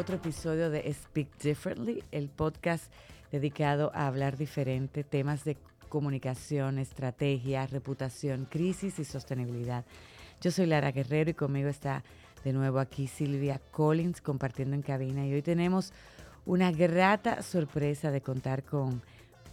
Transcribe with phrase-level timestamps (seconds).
[0.00, 2.90] otro episodio de Speak Differently, el podcast
[3.30, 5.58] dedicado a hablar diferente, temas de
[5.90, 9.84] comunicación, estrategia, reputación, crisis y sostenibilidad.
[10.40, 12.02] Yo soy Lara Guerrero y conmigo está
[12.44, 15.92] de nuevo aquí Silvia Collins compartiendo en cabina y hoy tenemos
[16.46, 19.02] una grata sorpresa de contar con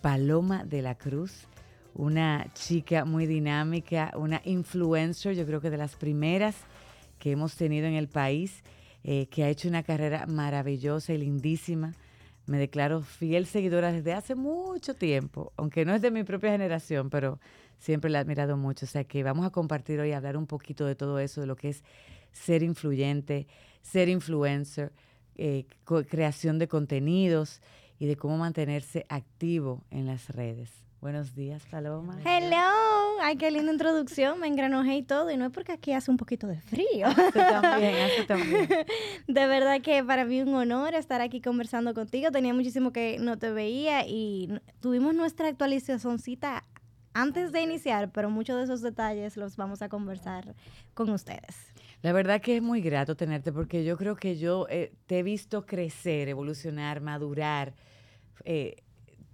[0.02, 1.46] Paloma de la Cruz,
[1.93, 6.56] una chica muy dinámica, una influencer, yo creo que de las primeras
[7.20, 8.64] que hemos tenido en el país,
[9.10, 11.93] eh, que ha hecho una carrera maravillosa y lindísima.
[12.46, 17.10] Me declaro fiel seguidora desde hace mucho tiempo, aunque no es de mi propia generación,
[17.10, 17.39] pero
[17.78, 18.86] siempre la he admirado mucho.
[18.86, 21.56] O sea que vamos a compartir hoy, hablar un poquito de todo eso, de lo
[21.56, 21.86] que es
[22.33, 23.47] ser influyente,
[23.82, 24.92] ser influencer,
[25.38, 25.68] eh,
[26.10, 27.61] creación de contenidos
[28.00, 30.86] y de cómo mantenerse activo en las redes.
[31.00, 32.17] Buenos días, Paloma.
[32.25, 33.19] Hello.
[33.22, 34.39] Ay, qué linda introducción.
[34.39, 35.30] Me engranojé y todo.
[35.30, 37.05] Y no es porque aquí hace un poquito de frío.
[37.05, 38.67] Hace también, hace también.
[39.27, 42.31] De verdad que para mí un honor estar aquí conversando contigo.
[42.31, 46.63] Tenía muchísimo que no te veía y tuvimos nuestra actualizacióncita
[47.13, 50.55] antes de iniciar, pero muchos de esos detalles los vamos a conversar
[50.95, 51.73] con ustedes.
[52.02, 55.23] La verdad que es muy grato tenerte porque yo creo que yo eh, te he
[55.23, 57.75] visto crecer, evolucionar, madurar.
[58.45, 58.83] Eh,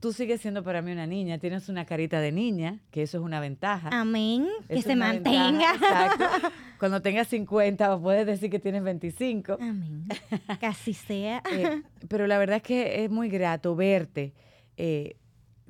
[0.03, 3.23] tú sigues siendo para mí una niña, tienes una carita de niña, que eso es
[3.23, 3.87] una ventaja.
[3.93, 5.75] Amén, que se mantenga.
[5.75, 6.25] exacto.
[6.77, 9.53] Cuando tengas 50 puedes decir que tienes 25.
[9.53, 10.05] Amén,
[10.59, 11.41] casi sea.
[11.49, 14.33] Eh, pero la verdad es que es muy grato verte,
[14.75, 15.15] eh,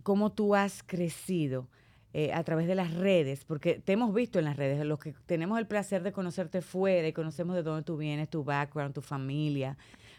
[0.01, 1.69] cómo tú has crecido.
[2.15, 5.15] Eh, a través de las redes, porque te hemos visto en las redes, los que
[5.25, 9.01] tenemos el placer de conocerte fuera y conocemos de dónde tú vienes, tu background, tu
[9.01, 9.75] familia,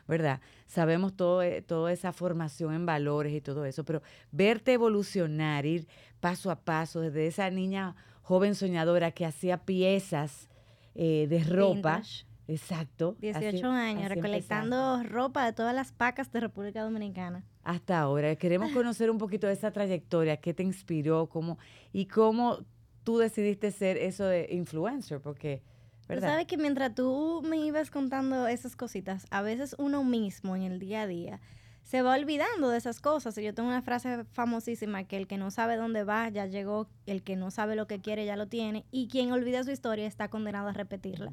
[0.07, 0.41] ¿verdad?
[0.67, 4.03] Sabemos todo, eh, toda esa formación en valores y todo eso, pero
[4.33, 5.87] verte evolucionar, ir
[6.21, 10.49] paso a paso, desde esa niña joven soñadora que hacía piezas
[10.95, 12.03] eh, de ropa.
[12.47, 13.17] Exacto.
[13.21, 17.45] 18 años, recolectando ropa de todas las pacas de República Dominicana.
[17.63, 18.37] Hasta ahora.
[18.37, 21.59] Queremos conocer un poquito de esa trayectoria, qué te inspiró, cómo,
[21.93, 22.59] y cómo
[23.03, 25.63] tú decidiste ser eso de influencer, porque
[26.09, 26.29] ¿verdad?
[26.29, 30.79] sabes que mientras tú me ibas contando esas cositas, a veces uno mismo en el
[30.79, 31.41] día a día
[31.85, 33.37] se va olvidando de esas cosas.
[33.37, 37.23] Yo tengo una frase famosísima que el que no sabe dónde va ya llegó, el
[37.23, 40.29] que no sabe lo que quiere ya lo tiene y quien olvida su historia está
[40.29, 41.31] condenado a repetirla.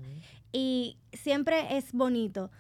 [0.52, 2.52] Y siempre es bonito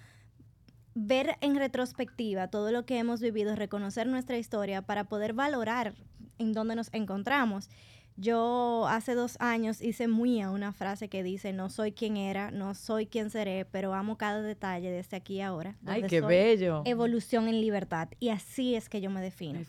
[0.93, 5.93] ver en retrospectiva todo lo que hemos vivido, reconocer nuestra historia para poder valorar
[6.37, 7.69] en dónde nos encontramos.
[8.17, 12.51] Yo hace dos años hice muy a una frase que dice, no soy quien era,
[12.51, 15.75] no soy quien seré, pero amo cada detalle desde aquí y ahora.
[15.85, 16.83] ¡Ay, qué bello!
[16.85, 18.09] Evolución en libertad.
[18.19, 19.59] Y así es que yo me defino.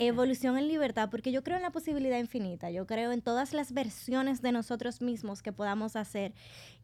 [0.00, 2.70] Evolución en libertad, porque yo creo en la posibilidad infinita.
[2.70, 6.34] Yo creo en todas las versiones de nosotros mismos que podamos hacer.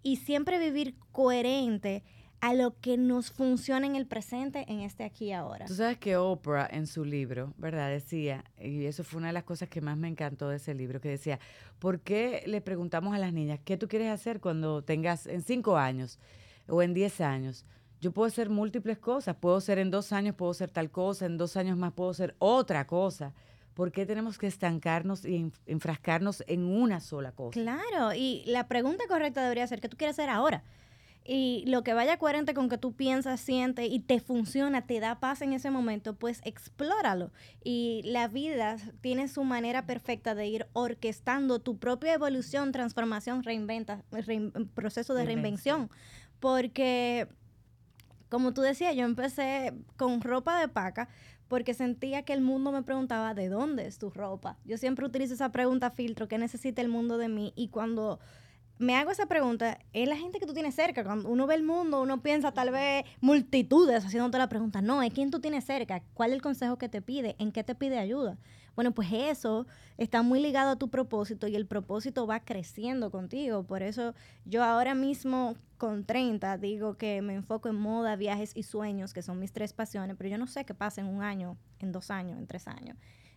[0.02, 2.02] Y siempre vivir coherente
[2.44, 5.64] a lo que nos funciona en el presente, en este aquí y ahora.
[5.64, 7.88] Tú sabes que Oprah en su libro, ¿verdad?
[7.88, 11.00] Decía, y eso fue una de las cosas que más me encantó de ese libro,
[11.00, 11.40] que decía,
[11.78, 15.78] ¿por qué le preguntamos a las niñas qué tú quieres hacer cuando tengas en cinco
[15.78, 16.18] años
[16.68, 17.64] o en diez años?
[18.02, 21.38] Yo puedo hacer múltiples cosas, puedo ser en dos años, puedo ser tal cosa, en
[21.38, 23.32] dos años más puedo ser otra cosa.
[23.72, 27.58] ¿Por qué tenemos que estancarnos y enfrascarnos en una sola cosa?
[27.58, 30.62] Claro, y la pregunta correcta debería ser, ¿qué tú quieres hacer ahora?
[31.26, 35.20] Y lo que vaya coherente con que tú piensas, sientes y te funciona, te da
[35.20, 37.32] paz en ese momento, pues explóralo.
[37.62, 44.04] Y la vida tiene su manera perfecta de ir orquestando tu propia evolución, transformación, reinventa,
[44.74, 45.88] proceso de reinvención.
[46.40, 47.26] Porque,
[48.28, 51.08] como tú decías, yo empecé con ropa de paca
[51.48, 54.58] porque sentía que el mundo me preguntaba, ¿de dónde es tu ropa?
[54.64, 57.54] Yo siempre utilizo esa pregunta filtro, ¿qué necesita el mundo de mí?
[57.56, 58.18] Y cuando
[58.78, 61.04] me hago esa pregunta, es la gente que tú tienes cerca.
[61.04, 64.82] Cuando uno ve el mundo, uno piensa tal vez multitudes haciéndote la pregunta.
[64.82, 67.62] No, es quién tú tienes cerca, cuál es el consejo que te pide, en qué
[67.62, 68.36] te pide ayuda.
[68.74, 69.66] Bueno, pues eso
[69.98, 73.62] está muy ligado a tu propósito y el propósito va creciendo contigo.
[73.62, 74.14] Por eso
[74.44, 79.22] yo ahora mismo con 30 digo que me enfoco en moda, viajes y sueños, que
[79.22, 82.10] son mis tres pasiones, pero yo no sé qué pasa en un año, en dos
[82.10, 82.96] años, en tres años.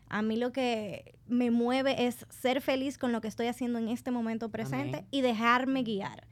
[0.10, 3.90] A mí lo que me mueve es ser feliz con lo que estoy haciendo en
[3.90, 6.28] este momento presente y dejarme guiar.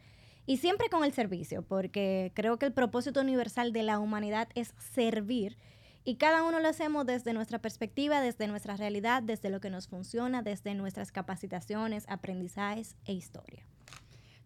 [0.48, 4.74] Y siempre con el servicio, porque creo que el propósito universal de la humanidad es
[4.78, 5.58] servir.
[6.04, 9.88] Y cada uno lo hacemos desde nuestra perspectiva, desde nuestra realidad, desde lo que nos
[9.88, 13.66] funciona, desde nuestras capacitaciones, aprendizajes e historia.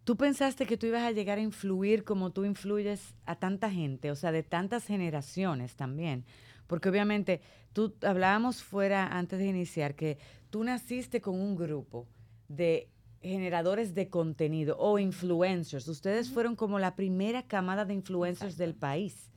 [0.06, 4.10] ¿Tú pensaste que tú ibas a llegar a influir como tú influyes a tanta gente,
[4.10, 6.24] o sea, de tantas generaciones también?
[6.70, 7.42] Porque obviamente
[7.74, 10.20] tú hablábamos fuera antes de iniciar que
[10.52, 12.08] tú naciste con un grupo
[12.48, 12.90] de
[13.22, 15.88] generadores de contenido o influencers.
[15.88, 19.32] Ustedes fueron como la primera camada de influencers del país.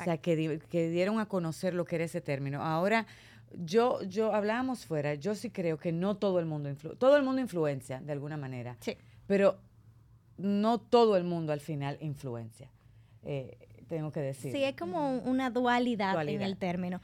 [0.00, 2.62] O sea, que, que dieron a conocer lo que era ese término.
[2.62, 3.06] Ahora,
[3.54, 7.22] yo, yo hablábamos fuera, yo sí creo que no todo el mundo influye, todo el
[7.22, 8.78] mundo influencia de alguna manera.
[8.80, 8.96] Sí.
[9.26, 9.58] Pero
[10.38, 12.70] no todo el mundo al final influencia.
[13.24, 13.58] Eh,
[13.88, 14.52] tengo que decir.
[14.52, 17.00] Sí, es como una dualidad, en el término.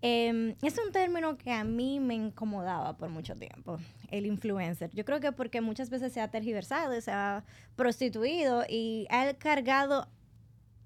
[0.00, 3.78] Em, es un término que a mí me incomodaba por mucho tiempo,
[4.10, 4.90] el influencer.
[4.92, 7.44] Yo creo que porque muchas veces se ha tergiversado, se ha
[7.74, 10.06] prostituido y ha cargado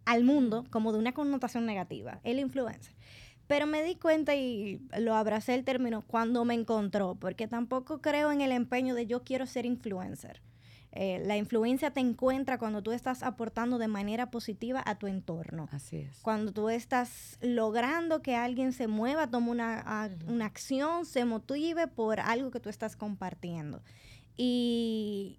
[0.06, 2.94] al mundo como de una connotación negativa, el influencer.
[3.46, 8.32] Pero me di cuenta y lo abracé el término cuando me encontró, porque tampoco creo
[8.32, 10.40] en el empeño de yo quiero ser influencer.
[10.94, 15.68] Eh, la influencia te encuentra cuando tú estás aportando de manera positiva a tu entorno.
[15.72, 16.18] Así es.
[16.20, 22.20] Cuando tú estás logrando que alguien se mueva, tome una, una acción, se motive por
[22.20, 23.82] algo que tú estás compartiendo.
[24.36, 25.38] Y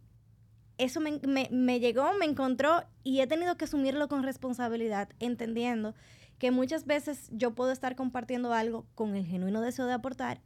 [0.80, 5.94] eso me, me, me llegó, me encontró y he tenido que asumirlo con responsabilidad, entendiendo
[6.40, 10.42] que muchas veces yo puedo estar compartiendo algo con el genuino deseo de aportar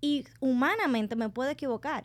[0.00, 2.04] y humanamente me puedo equivocar.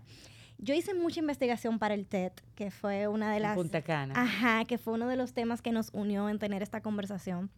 [0.57, 3.55] Yo hice mucha investigación para el TED, que fue una de las...
[3.55, 4.13] Punta Cana.
[4.15, 7.51] Ajá, que fue uno de los temas que nos unió en tener esta conversación.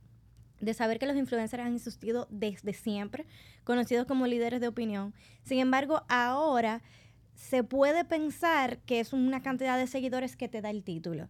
[0.60, 3.28] De saber que los influencers han existido desde siempre,
[3.64, 5.14] conocidos como líderes de opinión.
[5.44, 6.82] Sin embargo, ahora
[7.36, 11.30] se puede pensar que es una cantidad de seguidores que te da el título.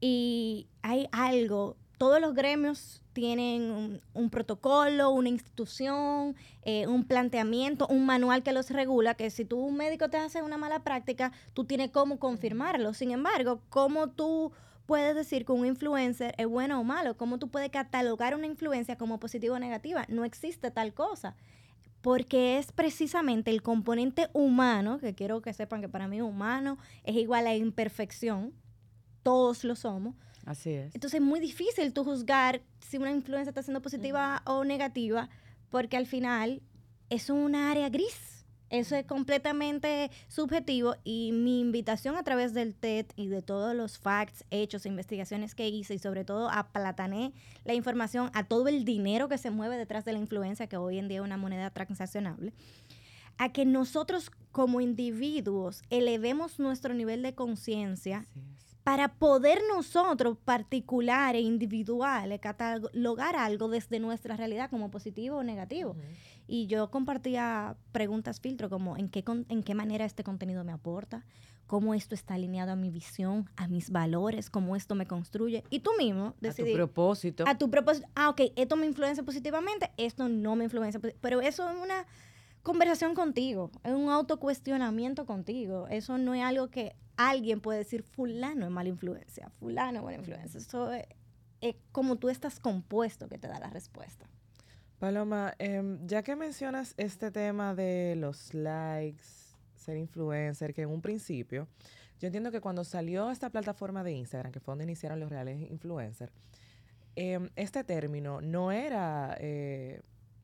[0.00, 8.06] Y hay algo todos los gremios tienen un, protocolo, una institución, eh, un planteamiento, un
[8.06, 11.64] manual que los regula, que si tú un médico te hace una mala práctica, tú
[11.64, 12.94] tienes cómo confirmarlo.
[12.94, 14.52] Sin embargo, ¿cómo tú
[14.86, 17.16] puedes decir que un influencer es bueno o malo?
[17.16, 20.06] ¿Cómo tú puedes catalogar una influencia como positiva o negativa?
[20.08, 21.34] No existe tal cosa.
[22.00, 27.16] Porque es precisamente el componente humano, que quiero que sepan que para mí humano es
[27.16, 28.54] igual a imperfección,
[29.24, 30.14] todos lo somos,
[30.46, 30.94] Así es.
[30.94, 35.28] Entonces es muy difícil tú juzgar si una influencia está siendo positiva o negativa,
[35.70, 36.62] porque al final
[37.10, 38.46] es una área gris.
[38.70, 43.98] Eso es completamente subjetivo y mi invitación a través del TED y de todos los
[43.98, 47.32] facts, hechos, investigaciones que hice y sobre todo aplatané
[47.64, 50.98] la información a todo el dinero que se mueve detrás de la influencia, que hoy
[50.98, 52.52] en día es una moneda transaccionable,
[53.38, 58.26] a que nosotros como individuos elevemos nuestro nivel de conciencia
[58.88, 65.94] para poder nosotros, particular e individuales, catalogar algo desde nuestra realidad como positivo o negativo.
[66.46, 71.26] Y yo compartía preguntas filtro como en qué, en qué manera este contenido me aporta,
[71.66, 75.64] cómo esto está alineado a mi visión, a mis valores, cómo esto me construye.
[75.68, 76.70] Y tú mismo decidir.
[76.70, 77.44] A tu propósito.
[77.46, 78.08] A tu propósito.
[78.14, 80.98] Ah, ok, esto me influencia positivamente, esto no me influencia.
[81.20, 82.06] Pero eso es una
[82.62, 85.86] conversación contigo, es un autocuestionamiento contigo.
[85.88, 90.18] Eso no es algo que alguien puede decir, fulano es mala influencia, fulano es buena
[90.18, 90.58] influencia.
[90.58, 94.26] Eso es, como tú estás compuesto que te da la respuesta.
[94.98, 99.24] Paloma, em, ya que mencionas este tema de los likes,
[99.76, 101.68] ser influencer, que en un principio,
[102.20, 105.70] yo entiendo que cuando salió esta plataforma de Instagram, que fue donde iniciaron los reales
[105.70, 106.32] influencers,
[107.14, 110.02] em, este término no era eh,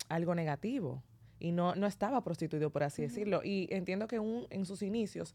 [0.09, 1.03] algo negativo
[1.45, 3.43] y no, no estaba prostituido, por así decirlo.
[3.45, 5.35] Y entiendo que un, en sus inicios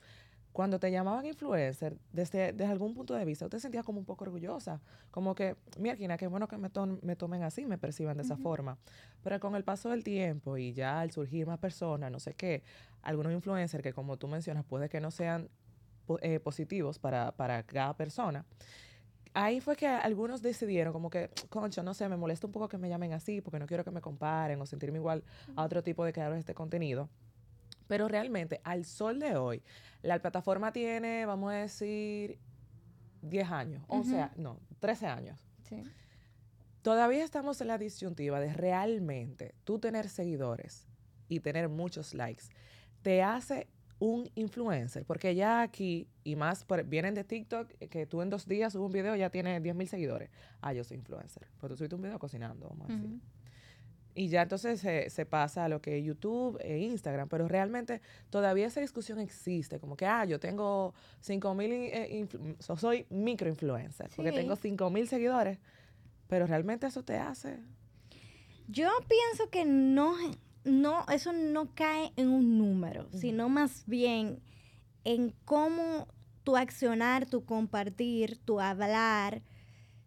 [0.51, 4.23] cuando te llamaban influencer, desde, desde algún punto de vista, usted sentía como un poco
[4.23, 4.81] orgullosa,
[5.11, 6.71] como que, mira, qué bueno que me,
[7.03, 8.79] me tomen así, me perciban de esa forma.
[9.23, 12.63] Pero con el paso del tiempo y ya al surgir más personas, no sé qué,
[13.03, 15.47] algunos influencers que como tú mencionas, puede que no sean
[16.21, 18.43] eh, positivos para, para cada persona,
[19.33, 22.77] ahí fue que algunos decidieron como que, concho, no sé, me molesta un poco que
[22.77, 25.23] me llamen así porque no quiero que me comparen o sentirme igual
[25.55, 27.09] a otro tipo de creadores de este contenido.
[27.87, 29.63] Pero realmente, al sol de hoy,
[30.01, 32.39] la plataforma tiene, vamos a decir,
[33.21, 35.39] 10 años, o sea, no, 13 años.
[35.63, 35.83] Sí.
[36.81, 40.87] Todavía estamos en la disyuntiva de realmente tú tener seguidores
[41.27, 42.45] y tener muchos likes
[43.01, 43.67] te hace
[43.99, 48.73] un influencer, porque ya aquí, y más vienen de TikTok, que tú en dos días
[48.73, 50.29] subes un video y ya tienes 10 mil seguidores.
[50.61, 51.47] Ah, yo soy influencer.
[51.59, 53.19] Pues tú subiste un video cocinando, vamos a decir.
[54.15, 58.67] Y ya entonces se, pasa a lo que es YouTube e Instagram, pero realmente todavía
[58.67, 62.27] esa discusión existe, como que, ah, yo tengo 5 mil, eh,
[62.59, 65.59] soy microinfluencer, porque tengo 5 mil seguidores,
[66.27, 67.59] pero realmente eso te hace.
[68.67, 70.15] Yo pienso que no,
[70.63, 74.41] no, eso no cae en un número, sino más bien
[75.03, 76.07] en cómo
[76.43, 79.41] tu accionar, tu compartir, tu hablar,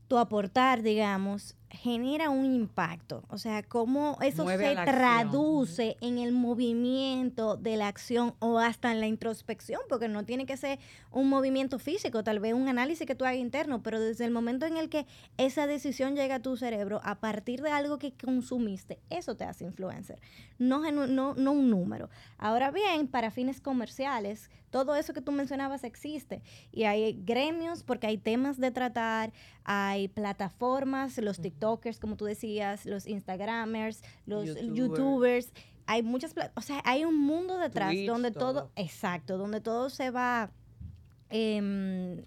[0.09, 3.25] tu aportar, digamos, genera un impacto.
[3.29, 4.99] O sea, cómo eso Mueve se la acción.
[4.99, 10.47] traduce en el movimiento de la acción o hasta en la introspección, porque no tiene
[10.47, 10.79] que ser
[11.11, 14.67] un movimiento físico, tal vez un análisis que tú hagas interno, pero desde el momento
[14.67, 15.07] en el que
[15.39, 19.65] esa decisión llega a tu cerebro a partir de algo que consumiste, eso te hace
[19.65, 20.21] influencer,
[20.59, 22.11] no, no, no un número.
[22.39, 28.07] Ahora bien, para fines comerciales, todo eso que tú mencionabas existe y hay gremios porque
[28.07, 29.33] hay temas de tratar,
[29.65, 34.77] hay plataformas, los TikTokers, como tú decías, los Instagramers, los Youtubers.
[34.77, 35.53] YouTubers,
[35.87, 38.71] hay muchas, o sea, hay un mundo detrás Twitch, donde todo, todo.
[38.77, 40.51] exacto, donde todo se va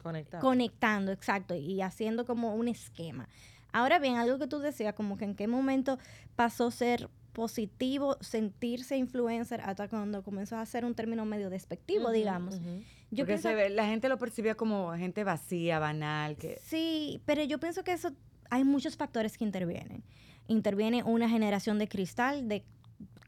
[0.02, 0.42] Conectado.
[0.42, 3.28] conectando, exacto, y haciendo como un esquema.
[3.72, 6.00] Ahora bien, algo que tú decías, como que en qué momento
[6.36, 12.10] pasó a ser positivo sentirse influencer hasta cuando comenzó a ser un término medio despectivo,
[12.12, 12.56] digamos.
[13.12, 17.22] Yo Porque pienso se ve- la gente lo percibía como gente vacía, banal, que Sí,
[17.26, 18.12] pero yo pienso que eso
[18.50, 20.04] hay muchos factores que intervienen.
[20.48, 22.64] Interviene una generación de cristal de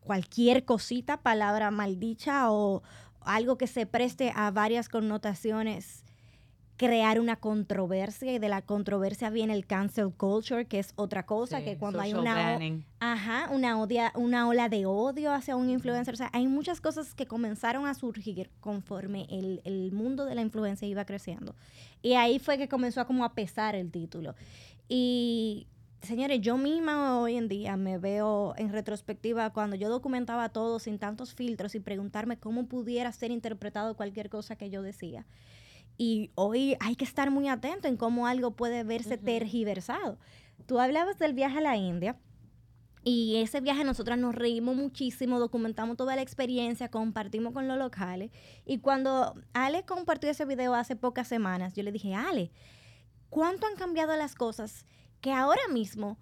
[0.03, 2.81] cualquier cosita, palabra maldicha o
[3.21, 6.03] algo que se preste a varias connotaciones,
[6.77, 11.57] crear una controversia y de la controversia viene el cancel culture, que es otra cosa,
[11.57, 12.85] Sí, que cuando hay una, banning.
[12.99, 16.13] Ajá, una, odia, una ola de odio hacia un influencer.
[16.13, 20.41] O sea, hay muchas cosas que comenzaron a surgir conforme el, el mundo de la
[20.41, 21.55] influencia iba creciendo.
[22.03, 24.35] Y ahí fue que comenzó a como a pesar el título.
[24.87, 25.65] Y,
[26.03, 30.99] señores, yo misma hoy en día me veo en retrospectiva cuando yo documentaba todo sin
[30.99, 35.25] tantos filtros y preguntarme cómo pudiera ser interpretado cualquier cosa que yo decía.
[35.97, 40.19] Y hoy hay que estar muy atento en cómo algo puede verse tergiversado.
[40.65, 42.19] Tú hablabas del viaje a la India.
[43.03, 48.31] Y ese viaje nosotras nos reímos muchísimo, documentamos toda la experiencia, compartimos con los locales.
[48.65, 52.51] Y cuando Ale compartió ese video hace pocas semanas, yo le dije, Ale,
[53.29, 54.85] ¿cuánto han cambiado las cosas?
[55.21, 56.17] Que ahora mismo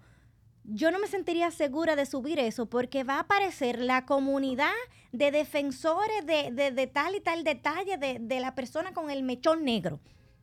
[0.68, 4.72] yo no me sentiría segura de subir eso porque va a aparecer la comunidad
[5.12, 9.22] de defensores de, de- de tal y tal detalle de, de la persona con el
[9.22, 10.00] mechón negro.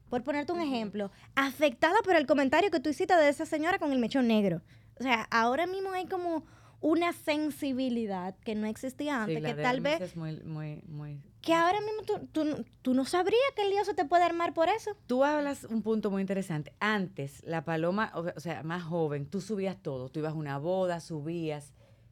[0.09, 3.91] Por ponerte un ejemplo, afectada por el comentario que tú hiciste de esa señora con
[3.91, 4.61] el mechón negro.
[4.99, 6.45] O sea, ahora mismo hay como
[6.83, 11.21] una sensibilidad que no existía antes, Sí, que tal vez, es muy, muy, muy...
[11.41, 14.23] que ahora mismo tú, tú, no- tú no sabrías que el lío se te puede
[14.23, 14.91] armar por eso.
[15.07, 16.73] Tú hablas un punto muy interesante.
[16.81, 20.09] Antes, la paloma, o sea, más joven, tú subías todo.
[20.09, 21.71] Tú ibas a una boda, subías.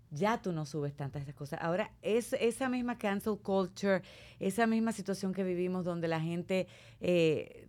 [0.10, 1.60] Ya tú no subes tantas esas cosas.
[1.62, 4.02] Ahora, es esa misma cancel culture,
[4.40, 6.68] esa misma situación que vivimos donde la gente
[7.02, 7.68] eh,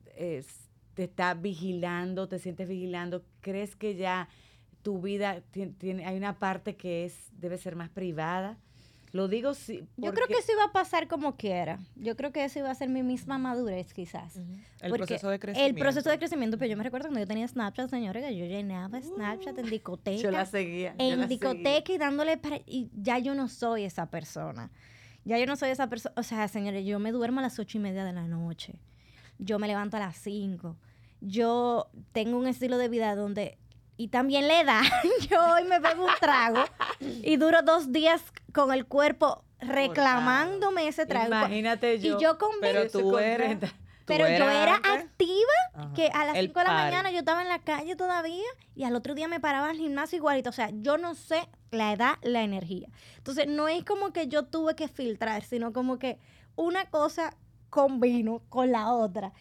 [0.95, 4.29] te está vigilando, te sientes vigilando, ¿crees que ya
[4.83, 8.57] tu vida ti- tiene, hay una parte que es debe ser más privada?
[9.13, 9.81] Lo digo sí.
[9.99, 11.79] Yo creo porque- que eso iba a pasar como quiera.
[11.97, 14.37] Yo creo que eso iba a ser mi misma madurez, quizás.
[14.81, 15.77] El Porque proceso de crecimiento.
[15.77, 18.47] El proceso de crecimiento, pero yo me recuerdo cuando yo tenía Snapchat, señores, que yo
[18.47, 20.17] llenaba Snapchat en discoteca.
[20.23, 20.95] yo la seguía.
[20.99, 21.27] la en seguía.
[21.27, 22.57] discoteca y dándole para...
[22.65, 24.71] Y ya yo no soy esa persona.
[25.27, 26.15] Ya yo no soy esa persona.
[26.17, 28.77] O sea, señores, yo me duermo a las ocho y media de la noche.
[29.39, 30.79] Yo me levanto a las cinco.
[31.21, 33.59] Yo tengo un estilo de vida donde...
[34.03, 34.83] Y también le da.
[35.31, 36.65] yo hoy me bebo un trago
[37.01, 38.21] y duro dos días
[38.53, 41.29] con el cuerpo reclamándome ese trago.
[41.29, 42.19] Imagínate yo.
[42.19, 43.69] y yo con Pero tú eres- contenta.
[44.03, 45.05] ¿Tú pero yo era antes?
[45.05, 45.93] activa, Ajá.
[45.95, 48.43] que a las El 5 de la mañana yo estaba en la calle todavía
[48.75, 50.51] y al otro día me paraba al gimnasio igualito.
[50.51, 52.89] O sea, yo no sé la edad, la energía.
[53.19, 56.19] Entonces, no es como que yo tuve que filtrar, sino como que
[56.57, 57.37] una cosa
[57.71, 59.33] combino con la otra.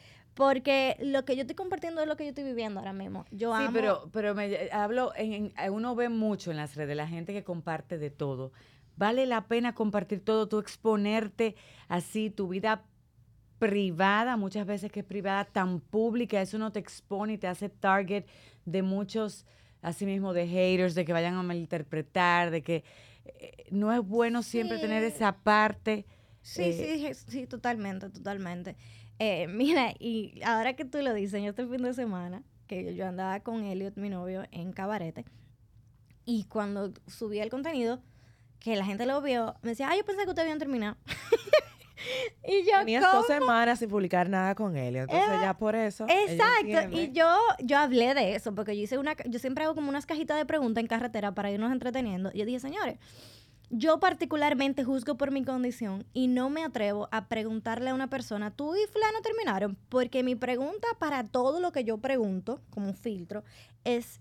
[0.41, 3.25] Porque lo que yo estoy compartiendo es lo que yo estoy viviendo ahora mismo.
[3.29, 3.73] Yo Sí, amo.
[3.73, 7.31] pero, pero me hablo, en, en- eh, uno ve mucho en las redes, la gente
[7.31, 8.51] que comparte de todo.
[8.97, 11.55] Vale la pena compartir todo, tú exponerte
[11.89, 12.85] así, tu vida
[13.59, 17.69] privada, muchas veces que es privada, tan pública, eso no te expone y te hace
[17.69, 18.25] target
[18.65, 19.45] de muchos,
[19.83, 22.83] así mismo, de haters, de que vayan a malinterpretar, de que
[23.25, 26.07] eh, no es bueno siempre tener esa parte.
[26.41, 28.75] Sí, eh, sí, sí, totalmente, totalmente.
[29.19, 33.05] Eh, mira, y ahora que tú lo dices, yo este fin de semana, que yo
[33.07, 35.25] andaba con Elliot, mi novio, en Cabarete,
[36.25, 38.01] y cuando subí el contenido,
[38.59, 40.95] que la gente lo vio, me decía, ah, yo pensé que ustedes habían terminado.
[42.47, 43.17] y yo, Tenías ¿cómo?
[43.17, 44.95] dos semanas sin publicar nada con él.
[44.97, 46.05] Entonces Eh, ya por eso.
[46.07, 49.89] Exacto, y yo, yo hablé de eso, porque yo hice una, yo siempre hago como
[49.89, 52.29] unas cajitas de preguntas en carretera para irnos entreteniendo.
[52.33, 52.99] Y yo dije, señores,
[53.71, 58.51] yo particularmente juzgo por mi condición y no me atrevo a preguntarle a una persona,
[58.51, 62.95] tú y fulano terminaron, porque mi pregunta para todo lo que yo pregunto, como un
[62.95, 63.43] filtro,
[63.85, 64.19] es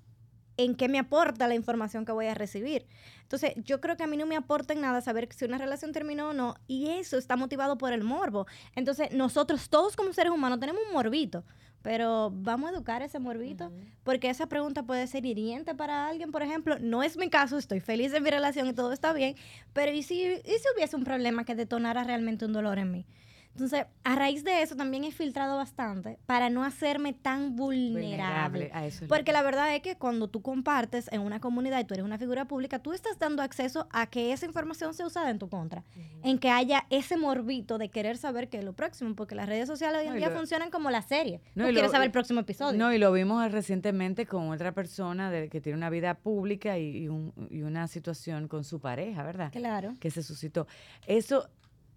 [0.56, 2.86] en qué me aporta la información que voy a recibir.
[3.22, 5.92] Entonces, yo creo que a mí no me aporta en nada saber si una relación
[5.92, 8.46] terminó o no, y eso está motivado por el morbo.
[8.76, 11.44] Entonces, nosotros todos como seres humanos tenemos un morbito,
[11.82, 13.72] pero vamos a educar ese morbito,
[14.04, 16.78] porque esa pregunta puede ser hiriente para alguien, por ejemplo.
[16.78, 19.34] No es mi caso, estoy feliz en mi relación y todo está bien,
[19.72, 23.06] pero ¿y si, y si hubiese un problema que detonara realmente un dolor en mí?
[23.52, 28.72] Entonces, a raíz de eso también he filtrado bastante para no hacerme tan vulnerable.
[29.08, 32.16] Porque la verdad es que cuando tú compartes en una comunidad y tú eres una
[32.16, 35.84] figura pública, tú estás dando acceso a que esa información sea usada en tu contra.
[36.22, 39.14] En que haya ese morbito de querer saber qué es lo próximo.
[39.14, 41.40] Porque las redes sociales hoy en día funcionan como la serie.
[41.54, 42.78] No, quieres saber el próximo episodio.
[42.78, 47.08] No, y lo vimos recientemente con otra persona de, que tiene una vida pública y,
[47.50, 49.52] y una situación con su pareja, ¿verdad?
[49.52, 49.94] Claro.
[49.98, 50.66] Que se suscitó.
[51.06, 51.48] Eso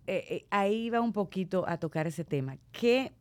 [0.06, 2.58] eh, eh, ahí va un poquito a tocar ese tema.
[2.72, 3.14] ¿Qué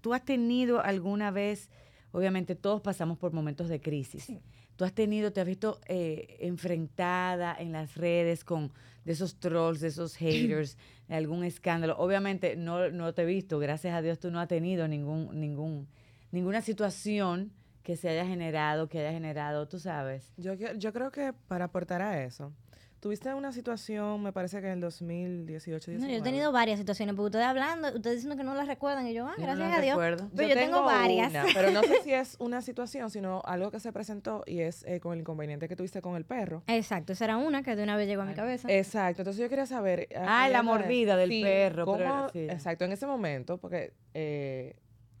[0.00, 1.70] tú has tenido alguna vez,
[2.12, 4.32] obviamente todos pasamos por momentos de crisis,
[4.76, 8.72] tú has tenido, te has visto eh, enfrentada en las redes con
[9.04, 10.76] de esos trolls, de esos haters,
[11.08, 11.96] de algún escándalo?
[11.98, 15.88] Obviamente no, no te he visto, gracias a Dios tú no has tenido ningún, ningún,
[16.32, 20.32] ninguna situación que se haya generado, que haya generado, tú sabes.
[20.36, 22.52] Yo, yo creo que para aportar a eso,
[23.00, 27.14] Tuviste una situación, me parece que en el 2018, No, yo he tenido varias situaciones,
[27.14, 29.98] porque ustedes hablando, ustedes diciendo que no las recuerdan, y yo, ah, gracias a Dios.
[29.98, 31.32] Pero yo, tengo, varias.
[31.54, 35.00] pero no sé si es una situación, sino algo que se presentó y es eh,
[35.00, 36.62] con el inconveniente que tuviste con el perro.
[36.66, 38.68] Exacto, esa era una que de una vez llegó a mi cabeza.
[38.70, 40.06] Exacto, entonces yo quería saber...
[40.14, 42.28] Ah, la mordida del perro.
[42.34, 43.94] Exacto, en ese momento, porque...
[44.12, 44.76] Eh,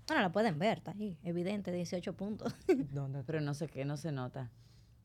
[0.06, 2.54] bueno, la pueden ver, está ahí, evidente, 18 puntos.
[2.92, 3.22] ¿Dónde?
[3.24, 4.50] Pero no sé qué, no se nota.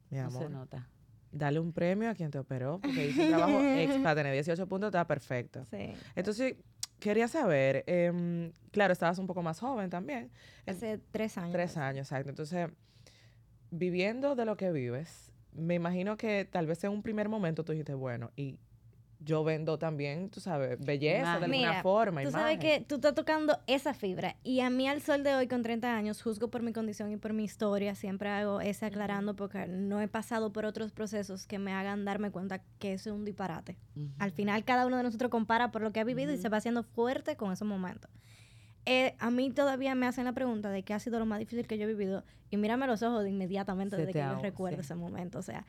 [0.10, 0.34] Mi amor.
[0.34, 0.90] No se nota
[1.32, 3.60] dale un premio a quien te operó, porque hizo un trabajo
[4.04, 5.66] para tener 18 puntos, está perfecto.
[5.66, 5.94] Sí.
[6.16, 6.56] Entonces,
[7.00, 10.32] quería saber, em, claro, estabas un poco más joven también.
[10.66, 11.52] Hace tres años.
[11.52, 12.30] Tres años, exacto.
[12.30, 12.70] Entonces,
[13.72, 17.72] viviendo de lo que vives, me imagino que tal vez en un primer momento tú
[17.72, 18.58] dijiste, bueno, ¿y
[19.20, 22.24] yo vendo también, tú sabes, belleza de alguna forma.
[22.24, 24.36] Tú sabes que tú estás tocando esa fibra.
[24.44, 27.18] Y a mí al sol de hoy, con 30 años, juzgo por mi condición y
[27.18, 27.96] por mi historia.
[27.96, 32.32] Siempre hago ese aclarando porque no he pasado por otros procesos que me hagan darme
[32.32, 33.78] cuenta que eso es un disparate.
[34.20, 36.58] Al final, cada uno de nosotros compara por lo que ha vivido y se va
[36.58, 38.12] haciendo fuerte con esos momentos.
[38.86, 41.66] Eh, a mí todavía me hacen la pregunta de qué ha sido lo más difícil
[41.66, 42.24] que yo he vivido.
[42.52, 45.40] Y mírame los ojos de inmediatamente desde que yo recuerdo ese momento.
[45.40, 45.66] O sea,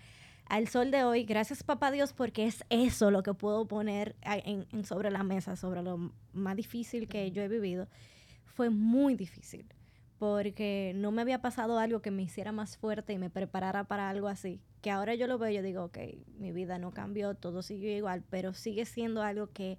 [0.48, 4.84] al sol de hoy, gracias papá Dios, porque es eso lo que puedo poner en,
[4.84, 7.88] sobre la mesa, sobre lo más difícil que yo he vivido.
[8.44, 9.66] Fue muy difícil,
[10.18, 14.08] porque no me había pasado algo que me hiciera más fuerte y me preparara para
[14.08, 14.60] algo así.
[14.82, 15.98] Que ahora yo lo veo, yo digo, ok,
[16.38, 19.78] mi vida no cambió, todo siguió igual, pero sigue siendo algo que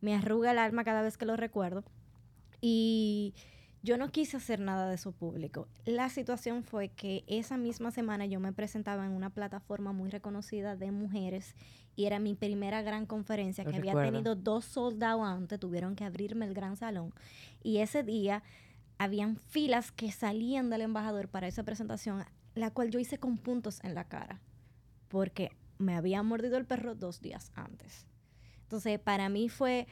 [0.00, 1.84] me arruga el alma cada vez que lo recuerdo.
[2.60, 3.34] Y
[3.86, 5.68] yo no quise hacer nada de eso público.
[5.84, 10.74] La situación fue que esa misma semana yo me presentaba en una plataforma muy reconocida
[10.74, 11.54] de mujeres
[11.94, 16.46] y era mi primera gran conferencia que había tenido dos soldados antes, tuvieron que abrirme
[16.46, 17.14] el gran salón
[17.62, 18.42] y ese día
[18.98, 22.24] habían filas que salían del embajador para esa presentación,
[22.56, 24.40] la cual yo hice con puntos en la cara,
[25.06, 28.04] porque me había mordido el perro dos días antes.
[28.62, 29.86] Entonces, para mí fue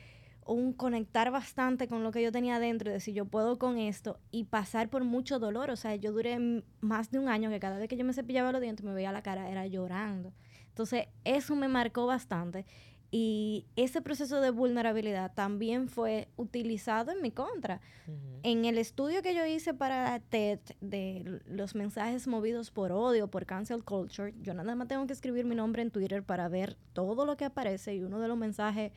[0.46, 4.18] un conectar bastante con lo que yo tenía dentro y decir, yo puedo con esto
[4.30, 5.70] y pasar por mucho dolor.
[5.70, 8.52] O sea, yo duré más de un año que cada vez que yo me cepillaba
[8.52, 10.32] los dientes me veía la cara, era llorando.
[10.68, 12.66] Entonces, eso me marcó bastante.
[13.16, 17.80] Y ese proceso de vulnerabilidad también fue utilizado en mi contra.
[18.42, 23.46] En el estudio que yo hice para TED de los mensajes movidos por odio, por
[23.46, 27.24] cancel culture, yo nada más tengo que escribir mi nombre en Twitter para ver todo
[27.24, 28.90] lo que aparece y uno de los mensajes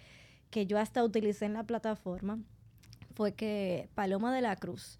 [0.50, 2.40] que yo hasta utilicé en la plataforma
[3.16, 5.00] fue que Paloma de la Cruz,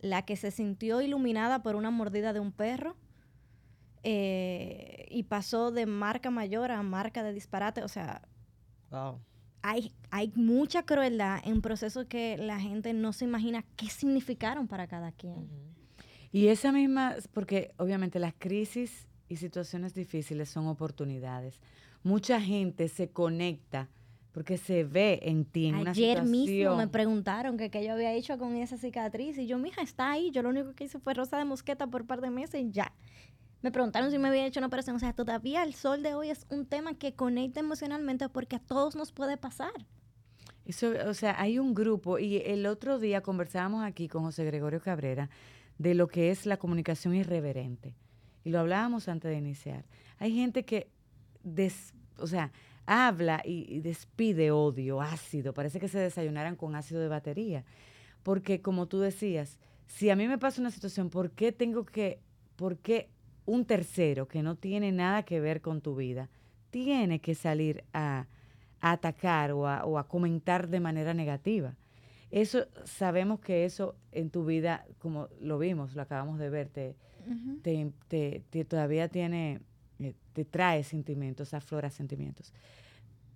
[0.00, 2.96] la que se sintió iluminada por una mordida de un perro,
[4.04, 8.22] eh, y pasó de marca mayor a marca de disparate, o sea,
[9.62, 14.86] hay, hay mucha crueldad en procesos que la gente no se imagina qué significaron para
[14.86, 15.48] cada quien.
[16.30, 21.60] Y esa misma, porque obviamente las crisis y situaciones difíciles son oportunidades.
[22.02, 23.88] Mucha gente se conecta
[24.38, 25.90] porque se ve en ti en una.
[25.90, 29.82] Ayer mismo me preguntaron que qué yo había hecho con esa cicatriz y yo, mija,
[29.82, 30.30] está ahí.
[30.30, 32.70] Yo lo único que hice fue rosa de mosqueta por un par de meses y
[32.70, 32.92] ya.
[33.62, 34.94] Me preguntaron si me había hecho una operación.
[34.94, 38.58] O sea, todavía el sol de hoy es un tema que conecta emocionalmente porque a
[38.60, 39.72] todos nos puede pasar.
[40.64, 44.80] Eso, o sea, hay un grupo y el otro día conversábamos aquí con José Gregorio
[44.80, 45.30] Cabrera
[45.78, 47.96] de lo que es la comunicación irreverente.
[48.44, 49.84] Y lo hablábamos antes de iniciar.
[50.16, 50.92] Hay gente que,
[51.42, 52.52] des, o sea,
[52.88, 55.52] habla y, despide odio, ácido.
[55.52, 57.64] Parece que se desayunaran con ácido de batería.
[58.22, 62.18] Porque como tú decías, si a mí me pasa una situación, ¿por qué tengo que,
[62.56, 63.10] por qué
[63.44, 66.30] un tercero que no tiene nada que ver con tu vida
[66.70, 68.26] tiene que salir a,
[68.80, 71.76] atacar o a, comentar de manera negativa?
[72.30, 76.96] Eso, sabemos que eso en tu vida, como lo vimos, lo acabamos de ver, te,
[77.62, 79.60] te, te, todavía tiene,
[79.98, 82.52] eh, te trae sentimientos, aflora sentimientos.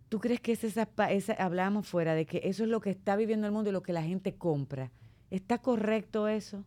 [0.08, 3.16] ¿Tú crees que es esa, esa, hablamos fuera de que eso es lo que está
[3.16, 4.90] viviendo el mundo y lo que la gente compra?
[5.30, 6.64] ¿Está correcto eso?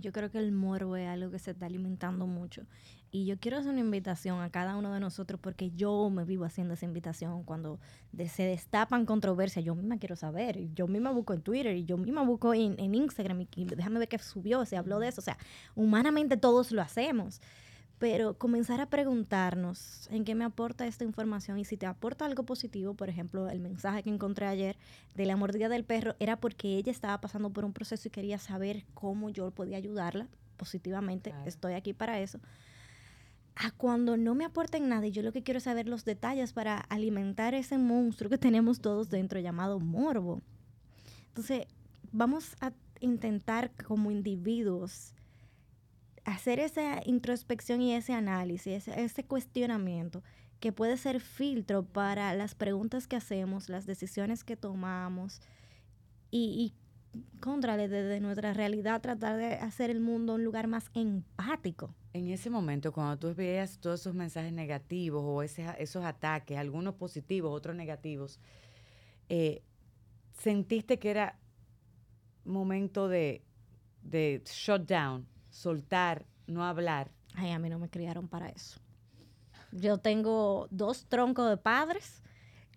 [0.00, 2.66] yo creo que el morbo es algo que se está alimentando mucho.
[3.10, 6.44] Y yo quiero hacer una invitación a cada uno de nosotros porque yo me vivo
[6.44, 7.42] haciendo esa invitación.
[7.42, 7.80] Cuando
[8.28, 10.72] se destapan controversias, yo misma quiero saber.
[10.74, 14.08] Yo misma busco en Twitter y yo misma busco en, en Instagram y, déjame ver
[14.08, 15.20] qué subió, se habló de eso.
[15.20, 15.38] O sea,
[15.74, 17.40] humanamente todos lo hacemos.
[17.98, 22.44] Pero comenzar a preguntarnos en qué me aporta esta información y si te aporta algo
[22.44, 24.76] positivo, por ejemplo, el mensaje que encontré ayer
[25.16, 28.38] de la mordida del perro era porque ella estaba pasando por un proceso y quería
[28.38, 31.34] saber cómo yo podía ayudarla positivamente.
[31.44, 32.38] Estoy aquí para eso
[33.58, 36.52] a cuando no me aporten nada y yo lo que quiero es saber los detalles
[36.52, 40.40] para alimentar ese monstruo que tenemos todos dentro llamado morbo.
[41.28, 41.66] Entonces,
[42.12, 45.12] vamos a intentar como individuos
[46.28, 50.22] hacer esa introspección y ese análisis, ese, cuestionamiento
[50.60, 55.40] que puede ser filtro para las preguntas que hacemos, las decisiones que tomamos
[56.30, 56.74] y, y
[57.40, 61.94] contrale desde nuestra realidad tratar de hacer el mundo un lugar más empático.
[62.12, 67.52] En ese momento, cuando tú veías todos esos mensajes negativos o esos ataques, algunos positivos,
[67.52, 68.38] otros negativos,
[69.30, 69.62] eh,
[70.32, 71.38] ¿sentiste que era
[72.44, 73.42] momento de,
[74.02, 75.26] de shut down,
[75.58, 77.10] soltar, no hablar?
[77.34, 78.80] Ay, a mí no me criaron para eso.
[79.72, 82.22] Yo tengo dos troncos de padres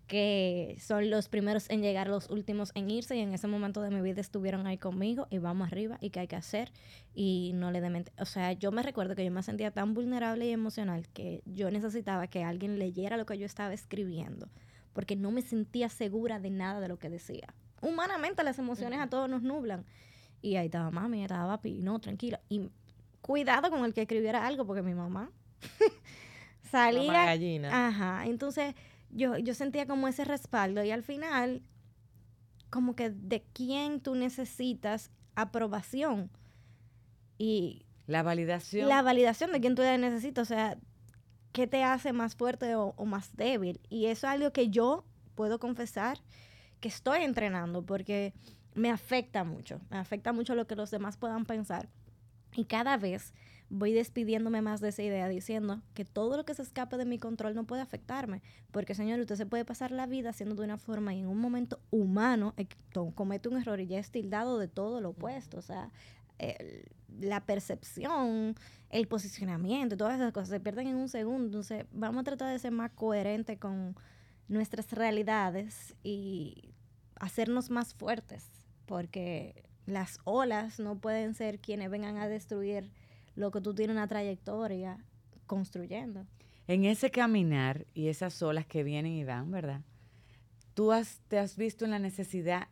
[0.06, 3.90] que son los primeros en llegar, los últimos en irse y en ese momento de
[3.90, 6.70] mi vida estuvieron ahí conmigo y vamos arriba y qué hay que hacer
[7.14, 10.46] y no le de O sea, yo me recuerdo que yo me sentía tan vulnerable
[10.46, 14.50] y emocional que yo necesitaba que alguien leyera lo que yo estaba escribiendo
[14.92, 17.54] porque no me sentía segura de nada de lo que decía.
[17.80, 19.86] Humanamente las emociones a todos nos nublan.
[20.42, 22.40] Y ahí estaba mami, estaba papi, no, tranquila.
[22.48, 22.68] Y
[23.20, 25.30] cuidado con el que escribiera algo porque mi mamá
[26.70, 27.12] salía...
[27.12, 27.86] Mamá gallina.
[27.88, 28.74] Ajá, entonces
[29.10, 31.62] yo, yo sentía como ese respaldo y al final,
[32.70, 36.30] como que de quién tú necesitas aprobación.
[37.38, 38.88] Y la validación.
[38.88, 40.76] La validación de quién tú necesitas, o sea,
[41.52, 43.80] qué te hace más fuerte o, o más débil.
[43.88, 46.18] Y eso es algo que yo puedo confesar
[46.80, 48.34] que estoy entrenando porque
[48.74, 51.88] me afecta mucho, me afecta mucho lo que los demás puedan pensar.
[52.54, 53.32] Y cada vez
[53.70, 57.18] voy despidiéndome más de esa idea diciendo que todo lo que se escape de mi
[57.18, 58.42] control no puede afectarme.
[58.70, 61.38] Porque, señor, usted se puede pasar la vida haciendo de una forma y en un
[61.38, 62.66] momento humano eh,
[63.14, 65.58] comete un error y ya es tildado de todo lo opuesto.
[65.58, 65.90] O sea,
[67.20, 68.54] la percepción,
[68.90, 71.46] el posicionamiento, todas esas cosas se pierden en un segundo.
[71.46, 73.96] Entonces, vamos a tratar de ser más coherentes con
[74.48, 76.74] nuestras realidades y
[77.16, 78.61] hacernos más fuertes.
[78.92, 82.90] Porque las olas no pueden ser quienes vengan a destruir
[83.34, 85.02] lo que tú tienes una trayectoria
[85.46, 86.26] construyendo.
[86.68, 89.80] En ese caminar y esas olas que vienen y van, ¿verdad?
[90.74, 92.68] ¿Tú has, te has visto en la necesidad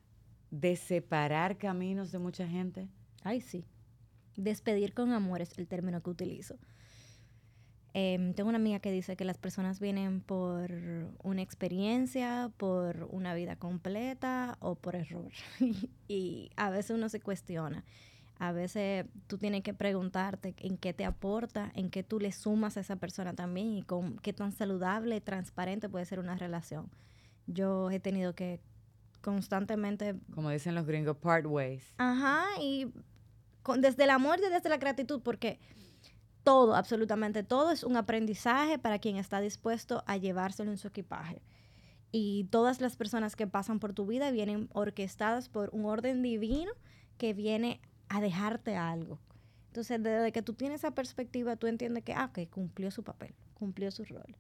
[0.51, 2.91] de separar caminos de mucha gente?
[3.25, 3.65] Ay, sí.
[4.37, 6.59] Despedir con amor es el término que utilizo.
[7.93, 10.71] Em, tengo una amiga que dice que las personas vienen por
[11.25, 15.33] una experiencia, por una vida completa o por error.
[16.09, 17.85] y a veces uno se cuestiona.
[18.39, 22.77] A veces tú tienes que preguntarte en qué te aporta, en qué tú le sumas
[22.77, 26.91] a esa persona también y con qué tan saludable, transparente puede ser una relación.
[27.47, 28.61] Yo he tenido que
[29.21, 30.15] constantemente...
[30.35, 31.95] Como dicen los gringos, part ways.
[31.99, 32.91] Ajá, y
[33.79, 35.59] desde el amor y desde la gratitud, porque
[36.43, 41.43] todo, absolutamente todo es un aprendizaje para quien está dispuesto a llevárselo en su equipaje.
[42.13, 46.73] Y todas las personas que pasan por tu vida vienen orquestadas por un orden divino
[47.19, 49.19] que viene a dejarte algo.
[49.69, 53.35] Entonces, desde que tú tienes esa perspectiva, tú entiendes que, ah, que cumplió su papel,
[53.55, 54.37] cumplió su rol.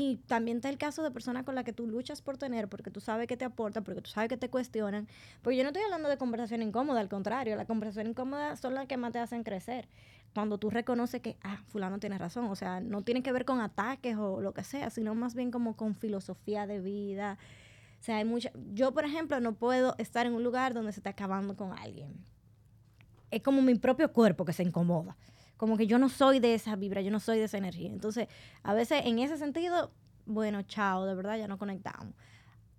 [0.00, 2.88] Y también está el caso de personas con las que tú luchas por tener, porque
[2.88, 5.08] tú sabes que te aportan, porque tú sabes que te cuestionan.
[5.42, 8.86] Porque yo no estoy hablando de conversación incómoda, al contrario, la conversación incómoda son las
[8.86, 9.88] que más te hacen crecer.
[10.34, 12.46] Cuando tú reconoces que, ah, fulano tiene razón.
[12.46, 15.50] O sea, no tiene que ver con ataques o lo que sea, sino más bien
[15.50, 17.38] como con filosofía de vida.
[18.00, 18.50] O sea, hay mucha...
[18.72, 22.24] Yo, por ejemplo, no puedo estar en un lugar donde se está acabando con alguien
[23.30, 25.16] es como mi propio cuerpo que se incomoda.
[25.56, 27.90] Como que yo no soy de esa vibra, yo no soy de esa energía.
[27.90, 28.28] Entonces,
[28.62, 29.92] a veces en ese sentido,
[30.24, 32.14] bueno, chao, de verdad ya no conectamos.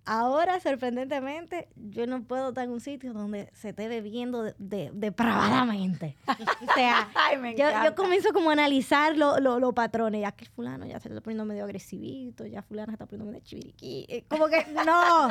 [0.04, 4.90] Ahora, sorprendentemente, yo no puedo estar en un sitio donde se esté bebiendo de, de-
[4.92, 6.16] depravadamente.
[6.26, 10.20] O sea, Ay, me yo, comienzo como a analizar lo- lo- los patrones.
[10.22, 13.44] Ya que fulano ya se está poniendo medio agresivito, ya fulano se está poniendo medio
[13.44, 14.06] chiviriquí.
[14.08, 15.28] eh, Como que, no.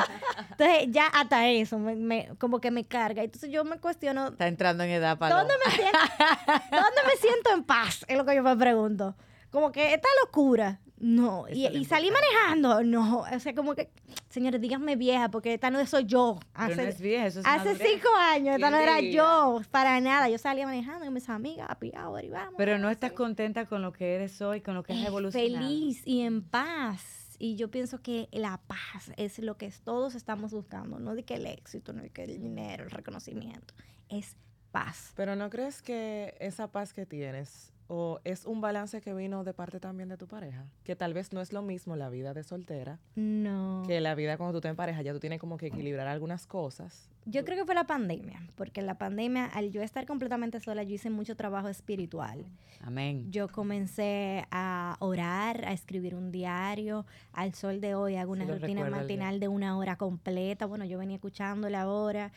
[0.50, 3.22] Entonces, ya hasta eso, me, me- como que me carga.
[3.22, 5.98] Entonces, yo me cuestiono, Está entrando en edad para ¿Dónde me, siento,
[6.70, 8.04] ¿Dónde me siento en paz?
[8.08, 9.14] Es lo que yo me pregunto.
[9.50, 10.80] Como que esta locura.
[11.00, 11.46] No.
[11.50, 12.84] Y, y salí manejando.
[12.84, 13.20] No.
[13.20, 13.88] O sea, como que,
[14.28, 16.38] señores, díganme vieja, porque esta no soy yo.
[16.52, 19.62] Pero no Hace, es vieja, eso es hace cinco años, esta ¿Quién no era yo.
[19.70, 20.28] Para nada.
[20.28, 22.54] Yo salía manejando y mis amigas, happy hour y vamos.
[22.58, 25.66] Pero no estás contenta con lo que eres hoy, con lo que has evolucionado.
[25.66, 27.36] Feliz y en paz.
[27.38, 30.98] Y yo pienso que la paz es lo que todos estamos buscando.
[30.98, 33.72] No de que el éxito, no de que el dinero, el reconocimiento.
[34.10, 34.36] Es
[34.70, 35.12] paz.
[35.16, 39.52] Pero ¿no crees que esa paz que tienes o es un balance que vino de
[39.52, 40.64] parte también de tu pareja?
[40.84, 43.82] Que tal vez no es lo mismo la vida de soltera No.
[43.86, 45.02] que la vida cuando tú estás en pareja.
[45.02, 47.08] Ya tú tienes como que equilibrar algunas cosas.
[47.26, 50.82] Yo creo que fue la pandemia, porque en la pandemia, al yo estar completamente sola,
[50.84, 52.46] yo hice mucho trabajo espiritual.
[52.80, 53.30] Amén.
[53.30, 57.04] Yo comencé a orar, a escribir un diario.
[57.32, 60.64] Al sol de hoy hago una rutina matinal de una hora completa.
[60.66, 62.32] Bueno, yo venía escuchándola ahora.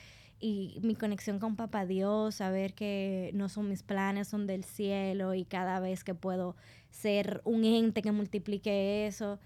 [0.46, 5.34] Y mi conexión con Papá Dios, saber que no son mis planes, son del cielo
[5.36, 6.58] y cada vez que puedo
[6.90, 9.40] ser un ente que multiplique eso.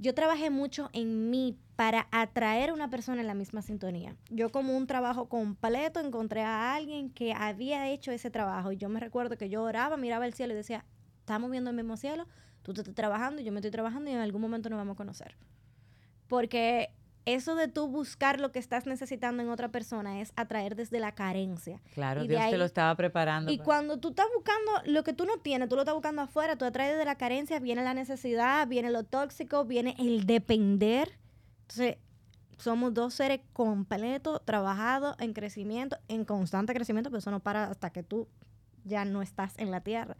[0.00, 4.16] Yo trabajé mucho en mí para atraer a una persona en la misma sintonía.
[4.28, 8.72] Yo como un trabajo completo encontré a alguien que había hecho ese trabajo.
[8.72, 10.84] Y yo me recuerdo que yo oraba, miraba el cielo y decía,
[11.20, 12.26] estamos viendo el mismo cielo,
[12.62, 14.96] tú te estás trabajando, yo me estoy trabajando y en algún momento nos vamos a
[14.96, 15.36] conocer.
[16.26, 16.90] Porque
[17.26, 21.12] eso de tú buscar lo que estás necesitando en otra persona es atraer desde la
[21.12, 21.80] carencia.
[21.94, 23.52] Claro, y Dios ahí- te lo estaba preparando.
[23.52, 26.22] Y para- cuando tú estás buscando lo que tú no tienes, tú lo estás buscando
[26.22, 31.18] afuera, tú atraes de la carencia, viene la necesidad, viene lo tóxico, viene el depender.
[31.62, 31.96] Entonces,
[32.58, 37.90] somos dos seres completos, trabajados, en crecimiento, en constante crecimiento, pero eso no para hasta
[37.90, 38.28] que tú
[38.84, 40.16] ya no estás en la tierra.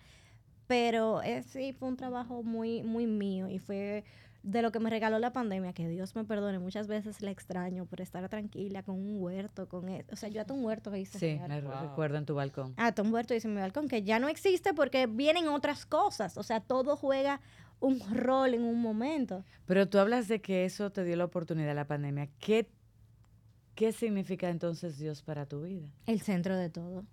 [0.67, 4.05] Pero eh, sí, fue un trabajo muy, muy mío y fue
[4.43, 7.85] de lo que me regaló la pandemia, que Dios me perdone, muchas veces la extraño
[7.85, 11.01] por estar tranquila con un huerto, con e- o sea, yo hasta un huerto que
[11.01, 11.19] hice.
[11.19, 11.73] Sí, me Wow.
[11.83, 12.73] recuerdo en tu balcón.
[12.79, 16.39] Ah, Tom Huerto dice mi balcón, que ya no existe porque vienen otras cosas.
[16.39, 17.41] O sea, todo juega
[17.81, 19.45] un rol en un momento.
[19.67, 22.29] Pero tú hablas de que eso te dio la oportunidad, la pandemia.
[22.39, 22.69] ¿Qué,
[23.75, 25.89] qué significa entonces Dios para tu vida?
[26.07, 27.05] El centro de todo.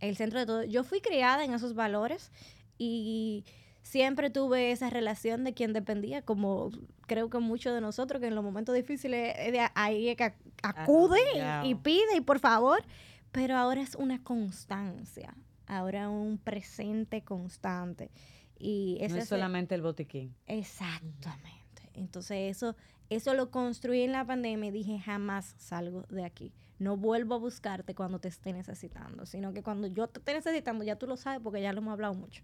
[0.00, 0.64] El centro de todo.
[0.64, 2.30] Yo fui criada en esos valores
[2.78, 3.44] y
[3.82, 6.70] siempre tuve esa relación de quien dependía, como
[7.06, 10.24] creo que muchos de nosotros, que en los momentos difíciles es de ahí es que
[10.24, 11.18] ac- acude
[11.64, 12.82] y, y pide y por favor.
[13.32, 15.34] Pero ahora es una constancia.
[15.66, 18.10] Ahora un presente constante.
[18.58, 20.34] Y no ese es solamente el botiquín.
[20.46, 21.90] Exactamente.
[21.94, 22.76] Entonces eso,
[23.10, 26.52] eso lo construí en la pandemia y dije, jamás salgo de aquí.
[26.78, 30.84] No vuelvo a buscarte cuando te esté necesitando, sino que cuando yo te esté necesitando,
[30.84, 32.42] ya tú lo sabes porque ya lo hemos hablado mucho.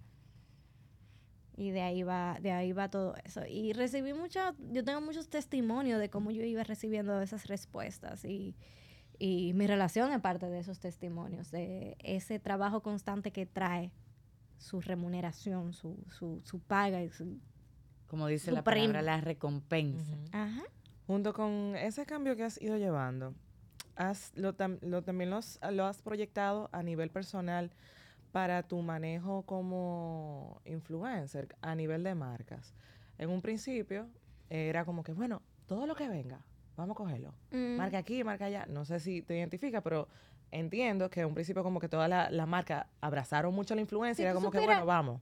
[1.61, 3.42] Y de ahí va, de ahí va todo eso.
[3.49, 8.55] Y recibí mucha, yo tengo muchos testimonios de cómo yo iba recibiendo esas respuestas y,
[9.18, 13.90] y mi relación es parte de esos testimonios, de ese trabajo constante que trae
[14.57, 17.40] su remuneración, su, su, su paga y su,
[18.07, 19.03] Como dice Su la palabra, premio.
[19.03, 20.16] la recompensa.
[20.31, 20.62] Ajá.
[21.09, 23.35] Junto con ese cambio que has ido llevando,
[23.97, 27.73] has, lo, tam- lo- también los- lo has proyectado a nivel personal
[28.33, 32.75] para tu manejo como influencer a nivel de marcas.
[33.19, 34.09] En un principio
[34.51, 36.41] era como que, bueno, todo lo que venga,
[36.77, 37.35] vamos a cogerlo.
[37.51, 37.77] Mm.
[37.77, 38.67] Marca aquí, marca allá.
[38.67, 40.09] No sé si te identifica, pero
[40.51, 44.17] entiendo que en un principio como que todas las la marcas abrazaron mucho la influencia
[44.17, 45.21] Si y era como que, bueno, vamos.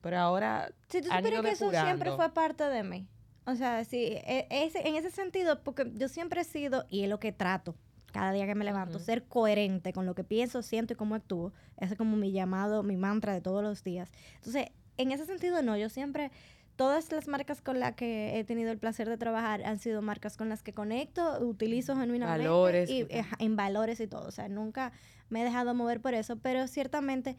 [0.00, 3.06] Pero ahora Si tú supieras que eso siempre fue parte de mí.
[3.46, 7.08] O sea, sí, e- ese, en ese sentido, porque yo siempre he sido, y es
[7.08, 7.74] lo que trato
[8.10, 9.04] cada día que me levanto, Ujú.
[9.04, 11.52] ser coherente con lo que pienso, siento y cómo actúo.
[11.76, 14.10] Ese es como mi llamado, mi mantra de todos los días.
[14.36, 16.30] Entonces, en ese sentido, no, yo siempre,
[16.76, 20.36] todas las marcas con las que he tenido el placer de trabajar han sido marcas
[20.36, 22.44] con las que conecto, utilizo genuinamente.
[22.48, 24.26] Valores Y, ajá, en valores y todo.
[24.28, 24.92] O sea, nunca
[25.28, 27.36] me he dejado mover por eso, pero ciertamente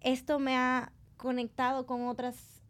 [0.00, 2.62] esto me ha conectado con otras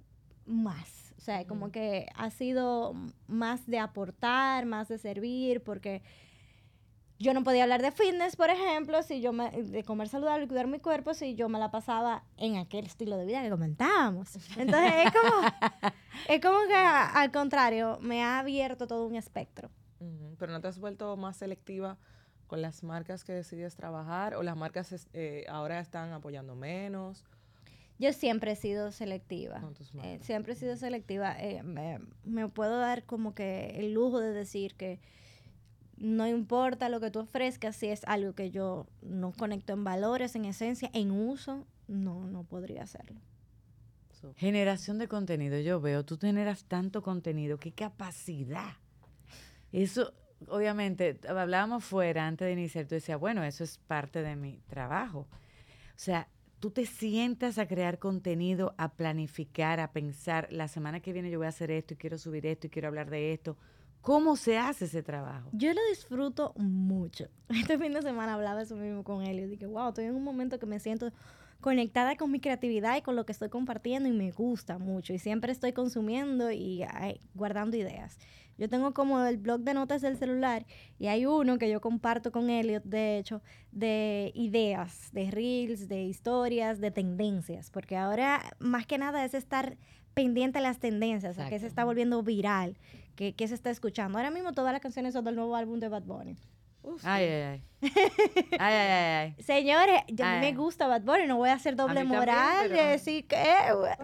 [0.46, 1.14] más.
[1.18, 2.94] O sea, como que ha sido
[3.27, 6.03] más de aportar, más de servir, porque
[7.18, 10.48] yo no podía hablar de fitness, por ejemplo, si yo me, de comer saludable y
[10.48, 14.37] cuidar mi cuerpo, si yo me la pasaba en aquel estilo de vida que comentábamos.
[14.57, 15.42] Entonces es como,
[16.28, 19.70] es como que a- al contrario, me ha abierto todo un espectro.
[20.38, 21.98] Pero no te has vuelto más selectiva
[22.46, 27.26] con las marcas que decides trabajar o las marcas eh, ahora están apoyando menos
[27.98, 29.61] Yo siempre he sido selectiva.
[30.04, 31.35] Eh, siempre he sido selectiva.
[31.40, 35.00] Eh, me, me puedo dar como que el lujo de decir que
[36.01, 40.37] no importa lo que tú ofrezcas, si es algo que yo no conecto en valores,
[40.37, 43.21] en esencia, en uso, no, no podría hacerlo.
[44.37, 48.75] Generación de contenido, yo veo, tú generas tanto contenido, qué capacidad.
[49.71, 50.13] Eso,
[50.49, 55.21] obviamente, hablábamos fuera antes de iniciar, tú decías, bueno, eso es parte de mi trabajo.
[55.21, 61.13] O sea, tú te sientas a crear contenido, a planificar, a pensar, la semana que
[61.13, 63.57] viene yo voy a hacer esto y quiero subir esto y quiero hablar de esto.
[64.09, 65.51] ¿Cómo se hace ese trabajo?
[65.53, 67.29] Yo lo disfruto mucho.
[67.51, 70.25] Este fin de semana hablaba eso mismo con él y dije, wow, estoy en un
[70.25, 71.12] momento que me siento
[71.61, 75.18] conectada con mi creatividad y con lo que estoy compartiendo y me gusta mucho y
[75.18, 76.87] siempre estoy consumiendo y
[77.35, 78.16] guardando ideas.
[78.57, 80.64] Yo tengo como el blog de notas del celular
[80.99, 83.42] y hay uno que yo comparto con Elliot, de hecho,
[83.73, 89.77] de ideas, de reels, de historias, de tendencias, porque ahora más que nada es estar
[90.22, 92.76] pendiente de las tendencias, a qué se está volviendo viral,
[93.14, 94.18] qué, qué se está escuchando.
[94.18, 96.37] Ahora mismo todas las canciones son del nuevo álbum de Bad Bunny
[97.04, 97.62] ay, ay, ay.
[98.59, 102.04] ay, ay, ay, Señores, a mí me gusta Bad Bunny, no voy a hacer doble
[102.04, 103.44] moral de decir que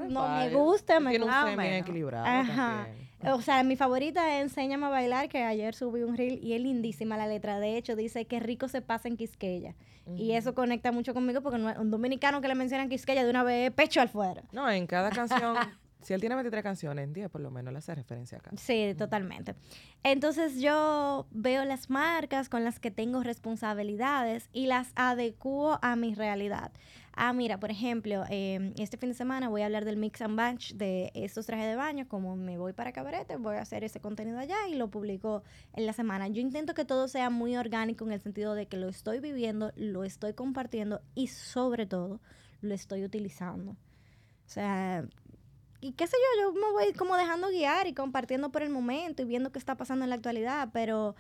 [0.09, 1.47] no me gusta, me gusta.
[1.47, 2.89] Un bien equilibrado Ajá.
[3.33, 6.61] O sea, mi favorita es Enséñame a bailar, que ayer subí un reel y es
[6.61, 7.59] lindísima la letra.
[7.59, 9.75] De hecho, dice que rico se pasa en Quisqueya.
[10.15, 13.71] Y eso conecta mucho conmigo porque un dominicano que le mencionan Quisqueya de una vez
[13.71, 14.43] pecho al fuera.
[14.53, 15.57] No, en cada canción
[16.05, 18.51] si él tiene 23 canciones, en 10 por lo menos le hace referencia acá.
[18.57, 19.55] Sí, totalmente.
[20.03, 26.15] Entonces yo veo las marcas con las que tengo responsabilidades y las adecuo a mi
[26.15, 26.73] realidad.
[27.17, 30.37] Ah, mira, por ejemplo, em, este fin de semana voy a hablar del mix and
[30.37, 32.09] batch de estos trajes de baño.
[32.09, 35.87] Como me voy para Cabarete, voy a hacer ese contenido allá y lo publico en
[35.87, 36.27] la semana.
[36.29, 39.73] Yo intento que todo sea muy orgánico en el sentido de que lo estoy viviendo,
[39.77, 42.21] lo estoy compartiendo y sobre todo
[42.61, 43.73] lo estoy utilizando.
[43.73, 45.07] O sea,
[45.85, 49.21] y qué sé yo, yo me voy como dejando guiar y compartiendo por el momento
[49.21, 51.15] y viendo qué está pasando en la actualidad, pero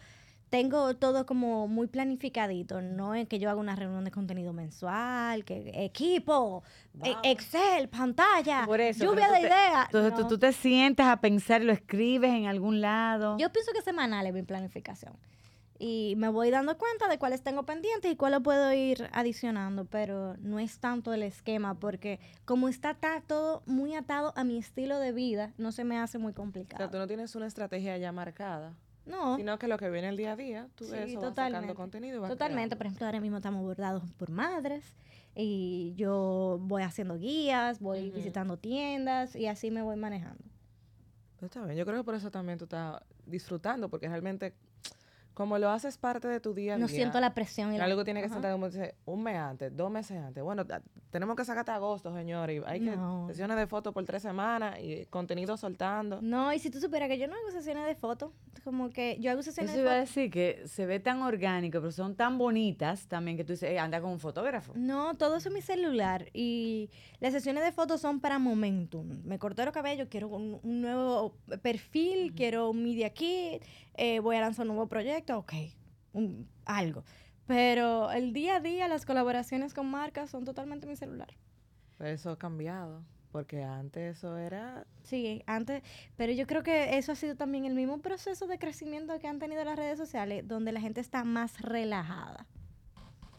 [0.49, 5.45] tengo todo como muy planificadito, no es que yo haga una reunión de contenido mensual,
[5.45, 6.63] que equipo,
[7.03, 9.87] e, Excel, pantalla, lluvia de ideas.
[9.93, 13.37] Entonces tú, te sientas a pensar lo escribes en algún lado.
[13.37, 15.13] Yo pienso que semanal es mi planificación
[15.79, 20.37] y me voy dando cuenta de cuáles tengo pendientes y cuáles puedo ir adicionando, pero
[20.39, 22.95] no es tanto el esquema porque como está,
[23.27, 26.83] todo muy atado a mi estilo de vida, no se me hace muy complicado.
[26.83, 28.75] O sea, tú no tienes una estrategia ya marcada.
[29.05, 29.37] No.
[29.37, 32.27] Sino que lo que viene el día a día, tú ves eso, vas sacando contenido.
[32.27, 32.77] totalmente.
[32.77, 34.97] Por ejemplo, ahora mismo estamos bordados por madres
[35.35, 40.43] y yo voy haciendo guías, voy visitando tiendas y así me voy manejando.
[41.39, 41.77] Pues está bien.
[41.77, 44.55] Yo creo que por eso también tú estás disfrutando, porque realmente
[45.35, 46.83] como lo haces parte de tu día a día.
[46.83, 47.75] No siento la presión.
[47.75, 50.43] Y algo que tiene que sentar un mes antes, dos meses antes.
[50.43, 50.65] Bueno,
[51.11, 52.51] tenemos que sacarte agosto, señor.
[52.51, 52.97] Y hay que
[53.29, 56.21] sesiones de fotos por tres semanas y contenido soltando.
[56.23, 58.31] No, y si tú supieras que yo no hago sesiones de fotos,
[58.63, 61.81] como que yo hago sesiones Eso de iba a decir que se ve tan orgánico,
[61.81, 64.73] pero son tan bonitas también que tú dices, anda con un fotógrafo.
[64.77, 66.31] No, todo eso es mi celular.
[66.33, 69.23] Y las sesiones de fotos son para momentum.
[69.25, 73.63] Me corté los cabellos, quiero un, nuevo perfil, quiero un media kit
[73.95, 75.53] eh, voy a lanzar un nuevo proyecto, ok,
[76.65, 77.05] algo.
[77.47, 81.29] Pero el día a día, las colaboraciones con marcas son totalmente mi celular.
[82.01, 84.87] eso ha cambiado, porque antes eso era...
[85.03, 85.83] Sí, antes,
[86.17, 89.39] pero yo creo que eso ha sido también el mismo proceso de crecimiento que han
[89.39, 92.47] tenido las redes sociales, donde la gente está más relajada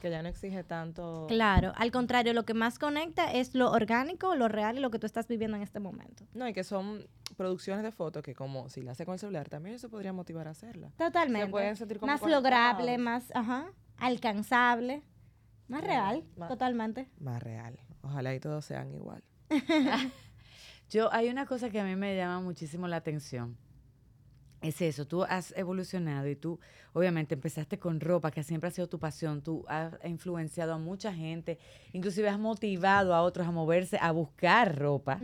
[0.05, 1.25] que ya no exige tanto.
[1.27, 4.99] Claro, al contrario, lo que más conecta es lo orgánico, lo real y lo que
[4.99, 6.27] tú estás viviendo en este momento.
[6.35, 9.49] No, y que son producciones de fotos que como si la hace con el celular,
[9.49, 10.91] también eso podría motivar a hacerla.
[10.95, 11.47] Totalmente.
[11.47, 15.01] Se pueden sentir como más lograble, más, ajá, alcanzable,
[15.67, 17.09] más real, totalmente.
[17.17, 17.79] Más real.
[18.03, 19.23] Ojalá y todos sean igual.
[20.91, 23.57] Yo, hay una cosa que a mí me llama muchísimo la atención
[24.61, 26.59] es eso, tú has evolucionado y tú
[26.93, 31.13] obviamente empezaste con ropa, que siempre ha sido tu pasión, tú has influenciado a mucha
[31.13, 31.59] gente,
[31.93, 35.19] inclusive has motivado a otros a moverse, a buscar ropa,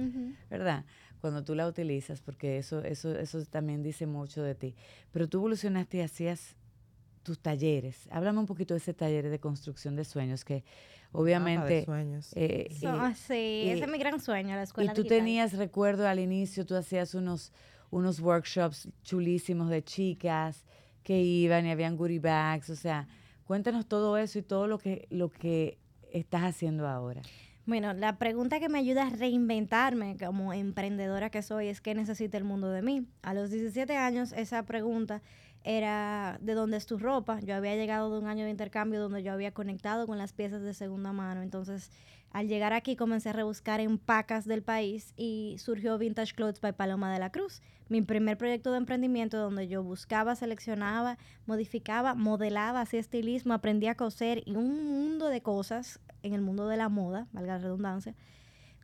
[0.49, 0.85] ¿verdad?
[1.21, 4.75] Cuando tú la utilizas, porque eso, eso, eso también dice mucho de ti.
[5.11, 6.55] Pero tú evolucionaste y hacías
[7.21, 8.07] tus talleres.
[8.11, 10.63] Háblame un poquito de ese taller de construcción de sueños que
[11.11, 11.85] obviamente...
[11.85, 12.31] sueños.
[12.35, 12.87] Eh, sí,
[13.69, 14.91] ese es mi gran sueño, la escuela.
[14.91, 17.53] Y tú tenías, recuerdo al inicio, tú hacías unos
[17.91, 20.65] unos workshops chulísimos de chicas
[21.03, 23.07] que iban y habían goodie bags, o sea,
[23.45, 25.77] cuéntanos todo eso y todo lo que, lo que
[26.11, 27.21] estás haciendo ahora.
[27.65, 32.37] Bueno, la pregunta que me ayuda a reinventarme como emprendedora que soy es ¿qué necesita
[32.37, 33.05] el mundo de mí?
[33.21, 35.21] A los 17 años esa pregunta
[35.63, 37.39] era de dónde es tu ropa.
[37.39, 40.63] Yo había llegado de un año de intercambio donde yo había conectado con las piezas
[40.63, 41.43] de segunda mano.
[41.43, 41.91] Entonces,
[42.31, 46.73] al llegar aquí comencé a rebuscar en pacas del país y surgió Vintage Clothes by
[46.73, 47.61] Paloma de la Cruz,
[47.91, 53.95] mi primer proyecto de emprendimiento donde yo buscaba, seleccionaba, modificaba, modelaba, hacía estilismo, aprendía a
[53.95, 58.15] coser y un mundo de cosas en el mundo de la moda, valga la redundancia,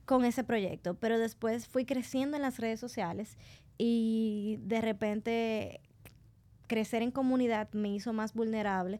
[0.03, 0.95] con ese proyecto.
[0.95, 3.37] Pero después fui creciendo en las redes sociales
[3.77, 5.79] y de repente
[6.67, 8.99] crecer en comunidad me hizo más vulnerable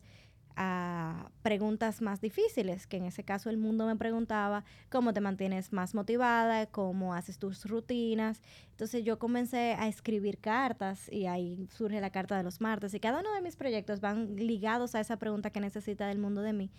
[0.57, 5.71] a preguntas más difíciles, que en ese caso el mundo me preguntaba cómo te mantienes
[5.71, 8.41] más motivada, cómo haces tus rutinas.
[8.71, 12.99] Entonces yo comencé a escribir cartas y ahí surge la carta de los martes y
[12.99, 16.53] cada uno de mis proyectos van ligados a esa pregunta que necesita el mundo de
[16.53, 16.71] mí.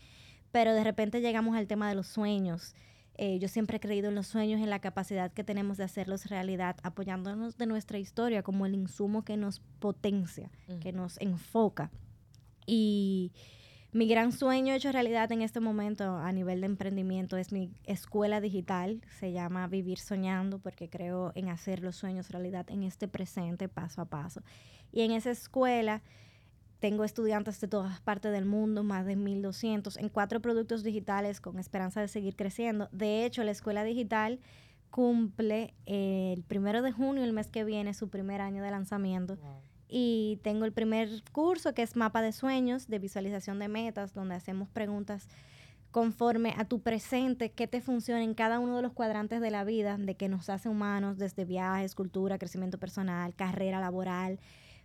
[0.51, 2.75] Pero de repente llegamos al tema de los sueños.
[3.15, 6.27] Eh, yo siempre he creído en los sueños, en la capacidad que tenemos de hacerlos
[6.27, 10.51] realidad, apoyándonos de nuestra historia como el insumo que nos potencia,
[10.81, 11.91] que nos enfoca.
[12.67, 13.33] Y
[13.93, 18.41] mi gran sueño hecho realidad en este momento a nivel de emprendimiento es mi escuela
[18.41, 19.01] digital.
[19.19, 24.03] Se llama Vivir Soñando porque creo en hacer los sueños realidad en este presente paso
[24.03, 24.43] a paso.
[24.93, 26.03] Y en esa escuela
[26.81, 31.59] tengo estudiantes de todas partes del mundo, más de 1200, en cuatro productos digitales con
[31.59, 32.89] esperanza de seguir creciendo.
[32.93, 34.39] De hecho, la escuela digital
[34.91, 39.39] cumple el primero de junio, el mes que viene, su primer año de lanzamiento
[39.89, 44.35] y tengo el primer curso que es mapa de sueños, de visualización de metas, donde
[44.35, 45.29] hacemos preguntas
[45.91, 49.65] conforme a tu presente, qué te funciona en cada uno de los cuadrantes de la
[49.65, 54.39] vida, de que nos hace humanos, desde viajes, cultura, crecimiento personal, carrera laboral,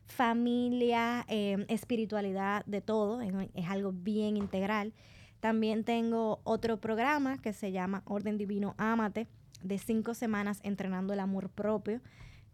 [0.06, 3.34] familia, em, espiritualidad, de todo, es,
[3.68, 4.93] algo bien integral.
[5.41, 9.28] También tengo otro programa que se llama Orden Divino Ámate,
[9.62, 12.01] de cinco semanas entrenando el amor propio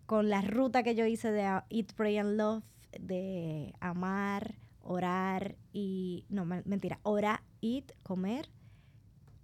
[0.10, 2.64] con la ruta que yo hice de Eat, Pray and Love,
[3.00, 8.50] de amar, orar y, no, mentira, orar, eat, comer,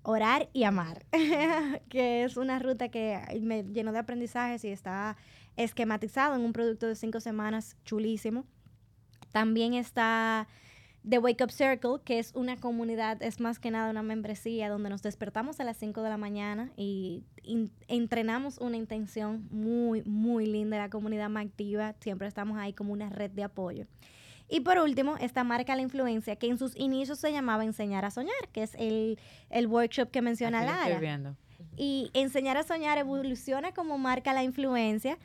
[0.02, 1.06] orar y amar,
[1.90, 5.18] que es una ruta que me llenó de aprendizajes y está
[5.56, 8.48] esquematizado en un producto de cinco semanas chulísimo.
[9.32, 10.48] También está
[11.08, 14.90] The Wake Up Circle, que es una comunidad, es más que nada una membresía donde
[14.90, 17.24] nos despertamos a las 5 de la mañana y
[17.88, 20.78] entrenamos una intención muy, muy linda.
[20.78, 23.86] La comunidad más activa, siempre estamos ahí como una red de apoyo.
[24.50, 28.12] Y por último, esta marca La Influencia, que en sus inicios se llamaba Enseñar a
[28.12, 31.36] Soñar, que es el, el workshop que menciona Lara.
[31.78, 35.18] Y Enseñar a Soñar evoluciona como marca La Influencia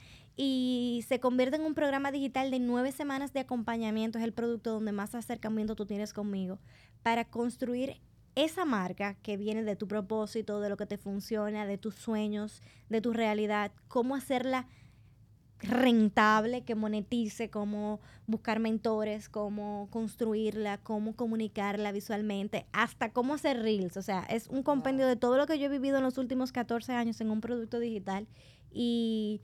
[0.42, 4.16] y se convierte en un programa digital de nueve semanas de acompañamiento.
[4.16, 6.58] Es el producto donde más acercamiento tú tienes conmigo
[7.02, 8.00] para construir
[8.36, 12.62] esa marca que viene de tu propósito, de lo que te funciona, de tus sueños,
[12.88, 14.66] de tu realidad, cómo hacerla
[15.58, 23.98] rentable, que monetice, cómo buscar mentores, cómo construirla, cómo comunicarla visualmente, hasta cómo hacer reels.
[23.98, 26.50] O sea, es un compendio de todo lo que yo he vivido en los últimos
[26.50, 28.26] 14 años en un producto digital
[28.72, 29.42] y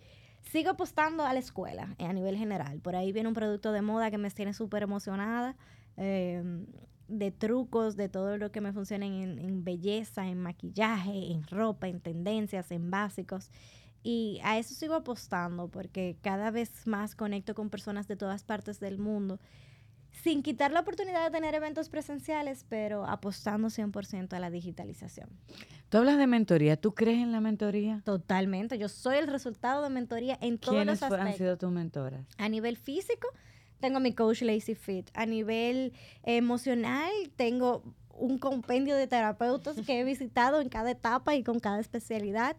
[0.51, 2.81] sigo apostando a la escuela eh, a nivel general.
[2.81, 5.57] Por ahí viene un producto de moda que me tiene súper emocionada,
[5.97, 6.67] em,
[7.09, 11.89] de trucos, de todo lo que me funciona en, en, belleza, en maquillaje, en ropa,
[11.89, 13.51] en tendencias, en básicos.
[14.03, 18.81] Y a eso sigo apostando porque cada vez más conecto con personas de todas partes
[18.81, 19.41] del mundo
[20.23, 25.29] sin quitar la oportunidad de tener eventos presenciales, pero apostando 100% a la digitalización.
[25.89, 28.03] Tú hablas de mentoría, ¿tú crees en la mentoría?
[28.05, 31.19] Totalmente, yo soy el resultado de mentoría en todos los aspectos.
[31.19, 32.27] ¿Quiénes han sido tus mentoras?
[32.39, 33.29] A nivel físico,
[33.81, 35.11] tengo mi coach Lazy Fit.
[35.15, 35.93] A nivel
[36.25, 37.83] emocional, tengo
[38.19, 42.57] un compendio de terapeutas que he visitado en cada etapa y con cada especialidad.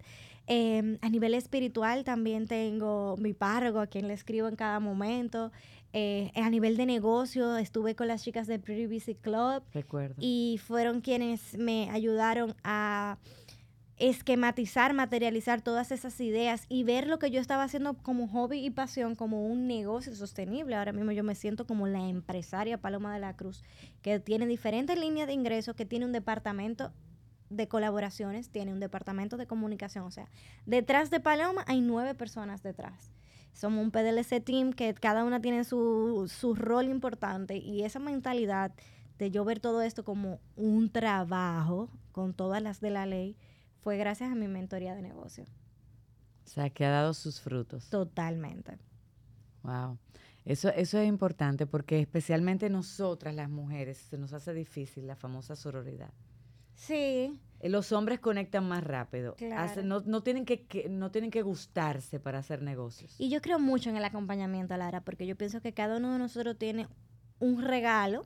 [0.49, 5.51] Em, a nivel espiritual también tengo mi párroco a quien le escribo en cada momento.
[5.99, 9.63] Eh, a nivel de negocio estuve con las chicas de Pretty Busy Club.
[9.73, 10.13] Recuerdo.
[10.19, 13.17] Y fueron quienes me ayudaron a
[13.97, 18.69] esquematizar, materializar todas esas ideas y ver lo que yo estaba haciendo como hobby y
[18.69, 20.75] pasión, como un negocio sostenible.
[20.75, 23.63] Ahora mismo yo me siento como la empresaria Paloma de la Cruz,
[24.03, 26.93] que tiene diferentes líneas de ingresos, que tiene un departamento
[27.49, 30.05] de colaboraciones, tiene un departamento de comunicación.
[30.05, 30.29] O sea,
[30.67, 33.16] detrás de Paloma hay nueve personas detrás.
[33.57, 38.71] Somos un PDLC team que cada una tiene su, su rol importante y esa mentalidad
[39.17, 43.35] de yo ver todo esto como un trabajo con todas las de la ley
[43.81, 45.45] fue gracias a mi mentoría de negocio.
[46.45, 47.89] O sea, que ha dado sus frutos.
[47.89, 48.77] Totalmente.
[49.63, 49.97] Wow.
[50.45, 55.55] Eso, eso es importante porque especialmente nosotras las mujeres se nos hace difícil la famosa
[55.55, 56.13] sororidad.
[56.75, 57.41] Sí.
[57.59, 59.35] Eh, Los hombres conectan más rápido.
[59.35, 59.61] Claro.
[59.61, 63.15] Hacen- no, no tienen que, que- no tienen que gustarse para hacer negocios.
[63.19, 66.19] Y yo creo mucho en el acompañamiento, Lara, porque yo pienso que cada uno de
[66.19, 66.87] nosotros tiene
[67.39, 68.25] un regalo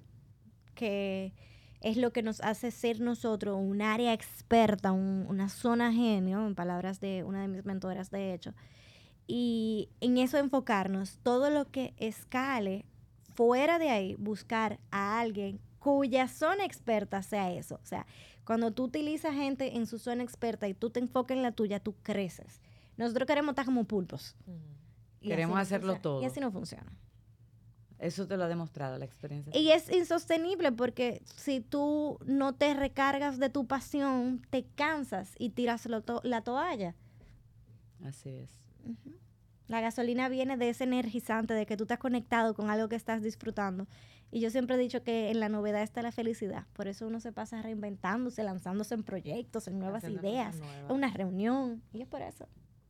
[0.76, 1.34] que
[1.82, 6.56] es lo que nos hace ser nosotros un área experta, un- una zona genio, en
[6.56, 8.54] palabras de una de mis mentoras, de hecho.
[9.28, 12.86] Y en eso enfocarnos, todo lo que escale
[13.34, 17.80] fuera de ahí, buscar a alguien cuya zona experta sea eso.
[17.82, 18.06] O sea,
[18.52, 21.80] cuando tú utilizas gente en su zona experta y tú te enfocas en la tuya,
[21.80, 22.60] tú creces.
[22.98, 24.36] Nosotros queremos estar como pulpos.
[25.22, 26.02] Queremos no hacerlo funciona.
[26.02, 26.22] todo.
[26.22, 26.92] Y así no funciona.
[27.98, 29.56] Eso te lo ha demostrado la experiencia.
[29.58, 35.52] Y es insostenible porque si tú no te recargas de tu pasión, te cansas y
[35.52, 36.94] tiras to- la toalla.
[38.04, 38.52] Así es.
[39.70, 43.22] La gasolina viene de ese energizante, de que tú estás conectado con algo que estás
[43.24, 43.88] disfrutando.
[44.32, 46.66] Y yo siempre he dicho que en la novedad está la felicidad.
[46.74, 50.90] Por eso uno se pasa reinventándose, lanzándose en proyectos, en nuevas Haciendo ideas, nuevas.
[50.90, 51.84] en una reunión.
[51.92, 52.48] Y es por eso.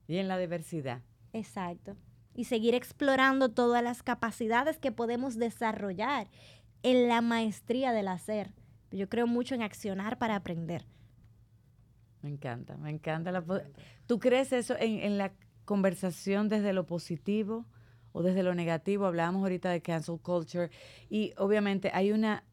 [0.07, 1.01] Y en la diversidad.
[1.33, 1.97] Exacto.
[2.35, 6.27] Y seguir explorando todas las capacidades que podemos desarrollar
[6.83, 8.53] en la maestría del hacer.
[8.91, 10.85] Yo creo mucho en accionar para aprender.
[12.21, 13.31] Me encanta, me encanta.
[13.31, 13.43] La,
[14.05, 15.33] ¿Tú crees eso en, en la
[15.65, 17.65] conversación desde lo positivo
[18.13, 19.05] o desde lo negativo?
[19.05, 20.69] Hablábamos ahorita de cancel culture
[21.09, 22.43] y obviamente hay una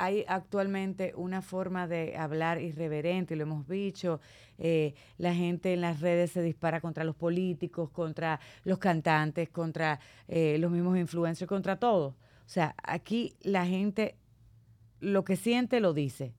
[0.00, 4.18] hay actualmente una forma de hablar irreverente, lo hemos dicho,
[4.56, 10.00] eh, la gente en las redes se dispara contra los políticos, contra los cantantes, contra
[10.26, 12.16] eh, los mismos influencers, contra todo.
[12.46, 14.16] O sea, aquí la gente
[15.00, 16.32] lo que siente lo dice.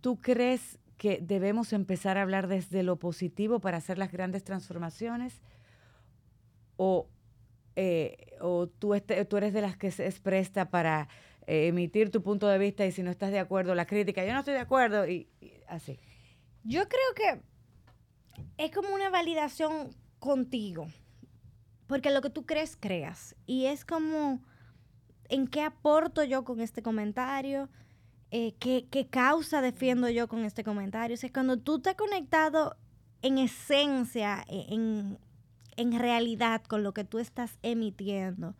[0.00, 5.42] ¿Tú crees que debemos empezar a hablar desde lo positivo para hacer las grandes transformaciones?
[6.76, 7.08] ¿O,
[7.74, 11.08] eh, o tú, este- tú eres de las que se es presta para
[11.46, 14.32] eh, emitir tu punto de vista y si no estás de acuerdo, la crítica, yo
[14.32, 15.98] no estoy de acuerdo y, y así?
[16.64, 17.40] Yo creo que
[18.58, 20.88] es como una validación contigo.
[21.86, 23.36] Porque lo que tú crees, creas.
[23.46, 24.40] Y es como,
[25.28, 27.68] ¿en qué aporto yo con este comentario?
[28.32, 31.14] Eh, ¿qué, ¿Qué causa defiendo yo con este comentario?
[31.14, 32.76] O sea, cuando tú estás conectado
[33.22, 35.18] en esencia, e- en,
[35.76, 38.54] en realidad con lo que tú estás emitiendo,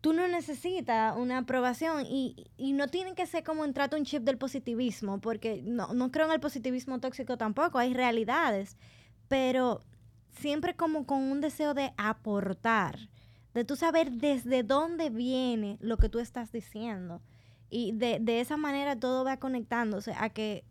[0.00, 4.22] tú no necesitas una aprobación y, y no tiene que ser como entrarte un chip
[4.22, 8.76] del positivismo, porque no, no creo en el positivismo tóxico tampoco, hay realidades,
[9.28, 9.82] pero
[10.30, 12.98] siempre como con un deseo de aportar,
[13.54, 17.20] de tú saber desde dónde viene lo que tú estás diciendo.
[17.68, 20.64] Y de, de esa manera todo va conectándose a que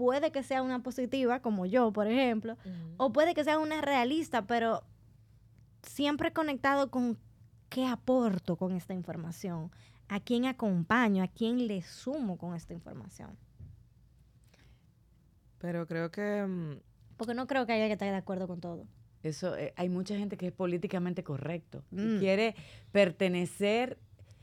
[0.00, 2.56] puede que sea una positiva, como yo, por ejemplo,
[2.96, 4.82] o puede que sea una realista, pero
[5.82, 7.18] siempre conectado con
[7.68, 9.70] qué aporto con esta información,
[10.08, 13.36] a quién acompaño, a quién le sumo con esta información.
[15.58, 16.80] Pero creo que mm,
[17.18, 18.86] Porque no creo que haya que estar de acuerdo con todo.
[19.22, 22.18] Eso, eh, hay mucha gente que es políticamente correcto y Mm.
[22.20, 22.54] quiere
[22.90, 23.98] pertenecer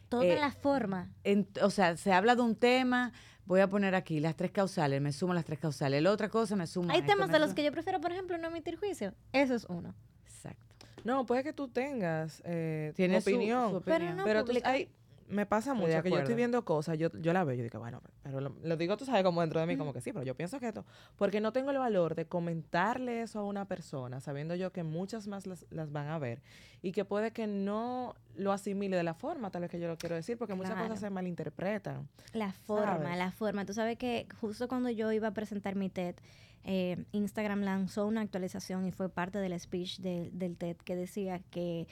[0.09, 1.09] Todo Eh, en la forma.
[1.23, 3.11] en- o sea, se habla de un tema,
[3.47, 6.03] voy a poner aquí las tres causales, me sumo las tres causales.
[6.03, 6.91] La otra cosa me sumo.
[6.91, 9.13] Hay esto, temas de los que yo prefiero, por ejemplo, no emitir juicio.
[9.31, 9.95] Eso es uno.
[10.25, 10.85] Exacto.
[11.05, 13.81] no, puede que tú tengas eh, tu Tiene su- opinión.
[13.85, 14.89] Pero no pero tú, hay,
[15.27, 18.01] me pasa mucho que yo estoy viendo cosas, yo, yo la veo, yo digo, bueno,
[18.23, 20.35] pero lo, lo digo, tú sabes, como dentro de mí, como que sí, pero yo
[20.35, 20.85] pienso que esto,
[21.17, 25.27] porque no tengo el valor de comentarle eso a una persona, sabiendo yo que muchas
[25.27, 26.41] más las, las van a ver
[26.81, 29.97] y que puede que no lo asimile de la forma tal vez que yo lo
[29.97, 30.87] quiero decir, porque muchas Claro.
[30.87, 32.07] cosas se malinterpretan.
[32.33, 33.17] La forma, ¿Sabes?
[33.17, 33.65] la forma.
[33.65, 36.15] Tú sabes que justo cuando yo iba a presentar mi TED,
[36.63, 41.39] eh, Instagram lanzó una actualización y fue parte del speech de- del TED que decía
[41.49, 41.87] que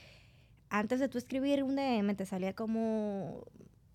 [0.70, 3.46] antes de tú escribir un DM te salía como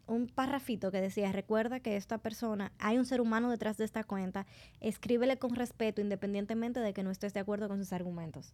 [0.07, 4.03] un parrafito que decía, recuerda que esta persona, hay un ser humano detrás de esta
[4.05, 4.47] cuenta,
[4.81, 8.53] escríbele con respeto independientemente de que no estés de acuerdo con sus argumentos.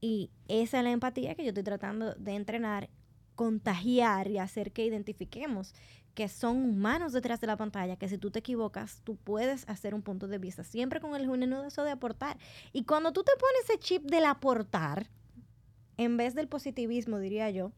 [0.00, 2.90] Y esa es la empatía que yo estoy tratando de entrenar,
[3.34, 5.74] contagiar y hacer que identifiquemos
[6.14, 9.94] que son humanos detrás de la pantalla, que si tú te equivocas, tú puedes hacer
[9.94, 12.36] un punto de vista, siempre con el genuino deseo de aportar.
[12.72, 15.08] Y cuando tú te pones ese chip del aportar,
[16.02, 17.72] en vez del positivismo, diría yo,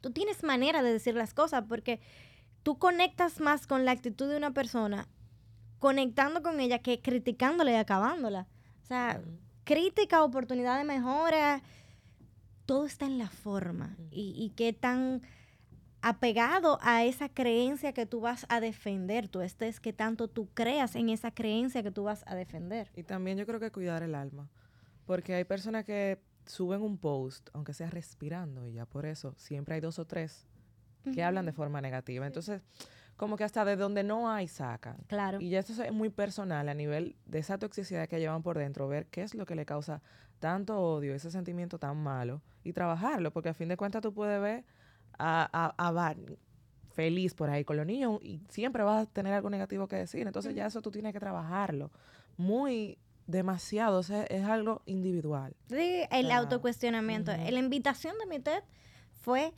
[0.00, 2.00] tú tienes manera de decir las cosas porque
[2.62, 5.08] tú conectas más con la actitud de una persona
[5.78, 8.46] conectando con ella que criticándola y acabándola.
[8.82, 9.20] O sea,
[9.64, 11.62] crítica, oportunidad de mejora,
[12.66, 15.22] todo está en la forma y, y qué tan
[16.00, 20.94] apegado a esa creencia que tú vas a defender, tú estés que tanto tú creas
[20.94, 22.90] en esa creencia que tú vas a defender.
[22.94, 24.48] Y también yo creo que cuidar el alma,
[25.06, 29.76] porque hay personas que suben un post, aunque sea respirando, y ya por eso siempre
[29.76, 30.46] hay dos o tres
[31.14, 32.26] que hablan de forma negativa.
[32.26, 32.60] Entonces,
[33.16, 34.98] como que hasta de donde no hay sacan.
[35.06, 35.40] Claro.
[35.40, 38.88] Y ya esto es muy personal a nivel de esa toxicidad que llevan por dentro,
[38.88, 40.02] ver qué es lo que le causa
[40.38, 44.40] tanto odio, ese sentimiento tan malo y trabajarlo, porque a fin de cuentas tú puedes
[44.40, 44.64] ver
[45.18, 46.38] a, a, a Barney
[46.98, 50.26] feliz por ahí con los niños y siempre vas a tener algo negativo que decir.
[50.26, 51.92] Entonces ya eso tú tienes que trabajarlo.
[52.36, 52.98] Muy
[53.28, 55.54] demasiado, o sea, es algo individual.
[55.68, 57.30] Sí, el Ah, autocuestionamiento.
[57.30, 57.50] ujú.
[57.50, 58.62] La invitación de mi TED
[59.20, 59.52] fue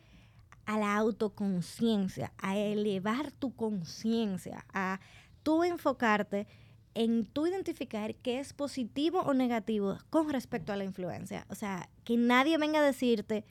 [0.66, 5.00] a la autoconciencia, a elevar tu conciencia, a
[5.42, 6.46] tú enfocarte
[6.94, 11.46] en tú identificar qué es positivo o negativo con respecto a la influencia.
[11.48, 13.44] O sea, que nadie venga a decirte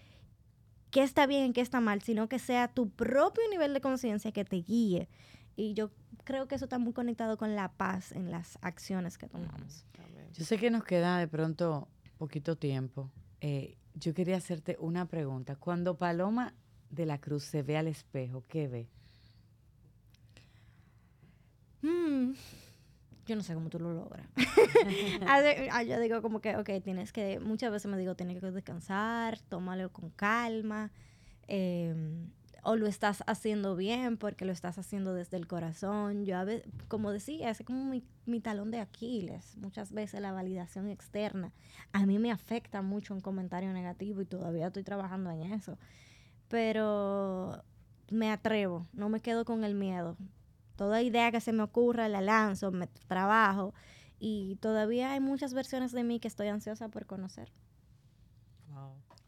[0.92, 4.32] qué está bien y qué está mal, sino que sea tu propio nivel de conciencia
[4.34, 5.08] que te guíe.
[5.56, 5.90] Y yo
[6.30, 9.84] creo que eso está muy conectado con la paz en las acciones que tomamos.
[10.34, 11.88] Yo sé que nos queda de pronto
[12.20, 13.10] poquito tiempo.
[13.42, 15.56] Eh, yo quería hacerte una pregunta.
[15.56, 16.54] Cuando Paloma
[16.92, 18.88] de la Cruz se ve al espejo, ¿qué ve?
[21.82, 22.34] Mm,
[23.26, 24.28] yo no sé cómo tú lo logras.
[25.28, 28.52] Hace- ah, yo digo como que, ok, tienes que, muchas veces me digo, tienes que
[28.52, 30.92] descansar, tómalo con calma,
[31.48, 32.30] em,
[32.64, 36.26] o lo estás haciendo bien porque lo estás haciendo desde el corazón.
[36.26, 39.58] Yo a veces, como decía, es como mi, mi talón de Aquiles.
[39.58, 41.52] Muchas veces la validación externa
[41.94, 45.78] a mí me afecta mucho un comentario negativo y todavía estoy trabajando en eso.
[46.48, 47.64] Pero
[48.10, 50.18] me atrevo, no me quedo con el miedo.
[50.76, 53.74] Toda idea que se me ocurra la lanzo, me trabajo
[54.20, 57.52] y todavía hay muchas versiones de mí que estoy ansiosa por conocer.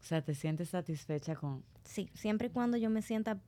[0.02, 1.62] O sea, ¿te sientes satisfecha con...?
[1.84, 3.40] Sí, siempre y cuando yo me sienta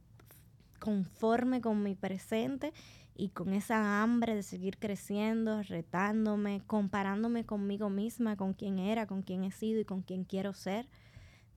[0.78, 2.72] conforme con mi presente
[3.16, 9.22] y con esa hambre de seguir creciendo, retándome, comparándome conmigo misma, con quién era, con
[9.22, 10.88] quién he sido y con quién quiero ser,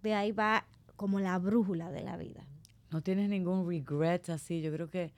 [0.03, 2.45] de ahí va como la brújula de la vida.
[2.91, 4.61] ¿No tienes ningún regret así?
[4.61, 5.13] Yo creo que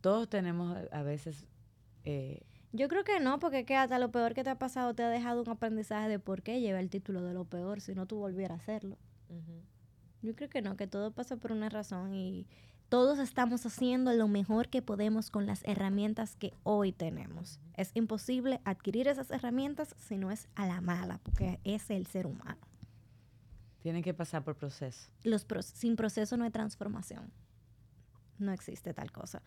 [0.00, 1.46] todos tenemos a- veces...
[2.04, 2.42] eh,
[2.72, 5.08] Yo creo que no, porque que hasta lo peor que te ha pasado te ha
[5.08, 8.16] dejado un aprendizaje de por qué lleva el título de lo peor si no tú
[8.16, 8.96] volvieras a hacerlo.
[10.22, 12.46] Yo creo que no, que todo pasa por una razón y
[12.88, 17.60] todos estamos haciendo lo mejor que podemos con las herramientas que hoy tenemos.
[17.76, 22.26] Es imposible adquirir esas herramientas si no es a la mala, porque es el ser
[22.26, 22.58] humano.
[23.80, 25.08] tienen que pasar por proceso.
[25.22, 27.30] Los pro- sin proceso no hay transformación.
[28.38, 29.42] No existe tal cosa.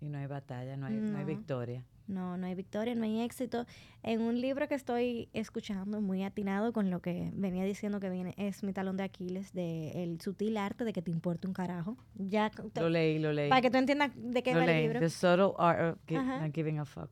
[0.00, 1.84] Y no hay batalla, no hay, no hay victoria.
[2.10, 3.66] No, no hay victoria, no hay éxito.
[4.02, 8.34] En un libro que estoy escuchando, muy atinado con lo que venía diciendo que viene,
[8.36, 11.96] es mi talón de Aquiles, de El sutil arte de que te importe un carajo.
[12.16, 13.48] Ya, te- Lo leí, lo leí.
[13.48, 14.82] para que tú entiendas de qué lo va el leí.
[14.82, 14.98] libro.
[15.00, 16.40] The subtle art of gi- Ajá.
[16.40, 17.10] not giving a fuck.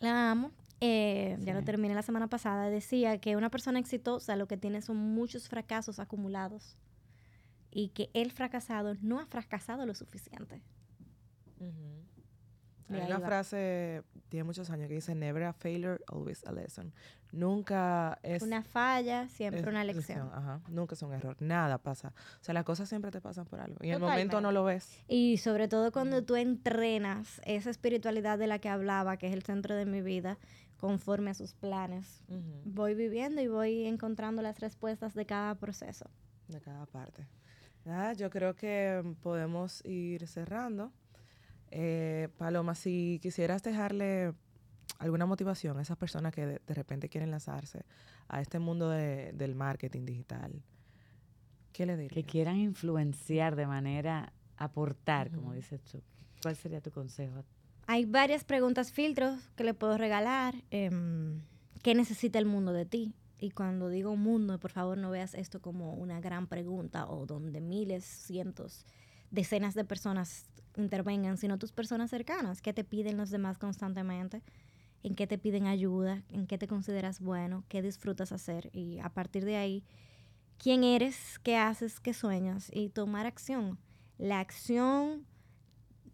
[0.00, 0.52] La amo.
[0.80, 2.70] Eh, Ya lo terminé la semana pasada.
[2.70, 6.78] Decía que una persona exitosa lo que tiene son muchos fracasos acumulados
[7.70, 10.62] y que el fracasado no ha fracasado lo suficiente.
[12.90, 13.26] Hay una va.
[13.26, 16.92] frase, tiene muchos años, que dice, never a failure, always a lesson.
[17.32, 18.42] Nunca es...
[18.42, 20.30] Una falla, siempre es una lección.
[20.32, 22.12] Ajá, nunca es un error, nada pasa.
[22.40, 23.76] O sea, las cosas siempre te pasan por algo.
[23.82, 25.02] Y en el momento no lo ves.
[25.06, 29.42] Y sobre todo cuando tú entrenas esa espiritualidad de la que hablaba, que es el
[29.42, 30.38] centro de mi vida,
[30.80, 32.24] conforme a sus planes.
[32.64, 36.10] Voy viviendo y voy encontrando las respuestas de cada proceso.
[36.48, 37.28] De cada parte.
[37.84, 40.92] Nada, yo creo que mm, podemos ir cerrando.
[41.70, 44.32] Eh, Paloma, si quisieras dejarle
[44.98, 47.84] alguna motivación a esas personas que de, de repente quieren lanzarse
[48.28, 50.62] a este mundo de- del marketing digital,
[51.72, 52.26] ¿qué le Que dirías?
[52.26, 56.02] quieran influenciar de manera aportar, como dices tú.
[56.42, 57.44] ¿Cuál sería tu consejo?
[57.86, 60.54] Hay varias preguntas filtros que le puedo regalar.
[60.70, 61.40] em,
[61.82, 63.14] ¿Qué necesita el mundo de ti?
[63.38, 67.62] Y cuando digo mundo, por favor no veas esto como una gran pregunta o donde
[67.62, 68.84] miles, cientos,
[69.30, 72.62] decenas de personas intervengan, sino tus personas cercanas.
[72.62, 74.42] ¿Qué te piden los demás constantemente?
[75.02, 76.22] ¿En qué te piden ayuda?
[76.28, 77.64] ¿En qué te consideras bueno?
[77.68, 78.70] ¿Qué disfrutas hacer?
[78.72, 79.84] Y a partir de ahí,
[80.58, 81.38] ¿quién eres?
[81.42, 82.00] ¿Qué haces?
[82.00, 82.70] ¿Qué sueñas?
[82.72, 83.78] Y tomar acción.
[84.18, 85.26] La acción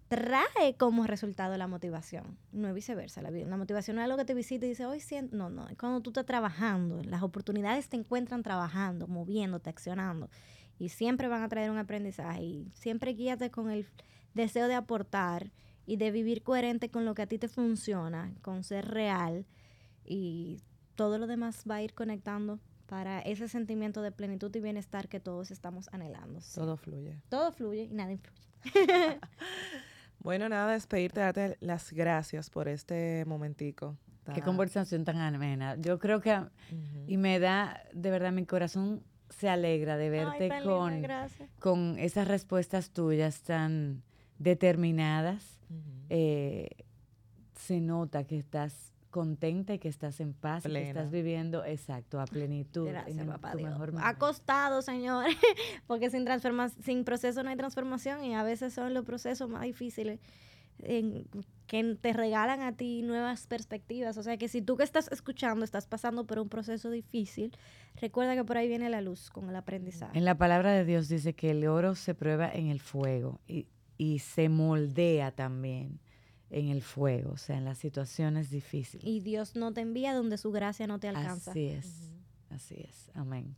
[0.08, 3.22] trae como resultado la motivación, no es viceversa.
[3.22, 5.68] La, la motivación no es algo que te visita y dice, hoy siento, no, no,
[5.68, 10.30] es cuando tú estás trabajando, las oportunidades te encuentran trabajando, moviéndote, accionando,
[10.78, 13.86] y siempre van a traer un aprendizaje, y siempre guíate con el
[14.34, 15.52] deseo de aportar
[15.86, 19.46] y de vivir coherente con lo que a ti te funciona, con ser real,
[20.04, 20.60] y
[20.94, 25.20] todo lo demás va a ir conectando para ese sentimiento de plenitud y bienestar que
[25.20, 26.40] todos estamos anhelando.
[26.40, 26.54] Sí.
[26.54, 27.20] Todo fluye.
[27.28, 28.40] Todo fluye y nada influye.
[30.18, 33.96] Bueno, nada, despedirte, darte las gracias por este momentico.
[34.34, 35.76] Qué conversación tan amena.
[35.76, 36.36] Yo creo que,
[37.06, 41.92] y me da, de verdad, mi corazón se alegra de verte Ay, tan linda, con,
[41.92, 44.02] con esas respuestas tuyas tan,
[44.38, 45.58] determinadas,
[46.10, 46.68] eh,
[47.54, 50.88] se nota que estás contenta y que estás en paz, y que Plena.
[50.88, 52.86] estás viviendo, exacto, a plenitud.
[52.88, 53.70] Gracias, en papá tu Dios.
[53.70, 54.18] mejor Ha momento.
[54.18, 55.34] costado, señores,
[55.86, 56.26] porque sin,
[56.84, 60.20] sin proceso no hay transformación y a veces son los procesos más difíciles
[60.82, 61.26] en-
[61.66, 64.16] que te regalan a ti nuevas perspectivas.
[64.18, 67.50] O sea que si tú que estás escuchando estás pasando por un proceso difícil,
[68.00, 70.16] recuerda que por ahí viene la luz con el aprendizaje.
[70.16, 73.66] En la palabra de Dios dice que el oro se prueba en el fuego y,
[73.98, 75.98] y se moldea también
[76.50, 79.04] en el fuego, o sea, en las situaciones difíciles.
[79.04, 81.50] Y Dios no te envía donde su gracia no te alcanza.
[81.50, 82.10] Así es,
[82.50, 83.10] así es.
[83.14, 83.56] Amén.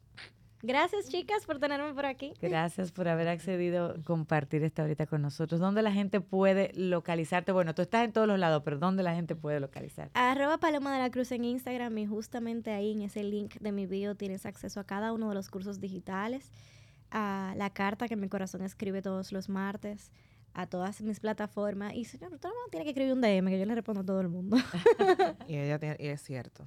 [0.63, 2.35] Gracias, chicas, por tenerme por aquí.
[2.43, 5.61] Gracias por haber accedido a compartir esta ahorita con nosotros.
[5.61, 7.53] ¿Dónde la gente puede localizarte?
[7.53, 10.19] Bueno, tú estás en todos los lados, pero ¿dónde la gente puede localizarte?
[10.19, 13.87] Arroba Paloma de la Cruz en Instagram y justamente ahí en ese link de mi
[13.87, 16.51] bio tienes acceso a cada uno de los cursos digitales,
[17.13, 20.11] a la carta que mi corazón escribe todos los martes,
[20.55, 21.95] a todas mis plataformas.
[21.95, 24.21] Y señor, usted no tiene que escribir un DM que yo le respondo a todo
[24.21, 24.57] el mundo.
[25.47, 26.67] Y ella tiene, y es cierto.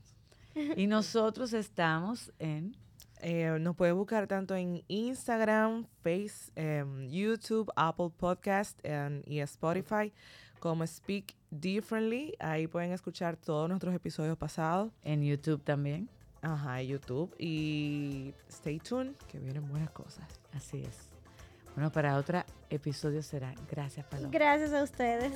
[0.77, 2.75] Y nosotros estamos en
[3.21, 10.11] Eh, nos puede buscar tanto en Instagram, Face, em, YouTube, Apple Podcast em, y Spotify
[10.59, 12.35] como Speak Differently.
[12.39, 14.91] Ahí pueden escuchar todos nuestros episodios pasados.
[15.03, 16.09] en YouTube también.
[16.41, 17.33] Ajá, YouTube.
[17.37, 20.25] Y stay tuned, que vienen buenas cosas.
[20.53, 21.09] Así es.
[21.75, 23.53] Bueno, para otro episodio será.
[23.69, 24.29] Gracias, Paloma.
[24.31, 25.31] Gracias a ustedes.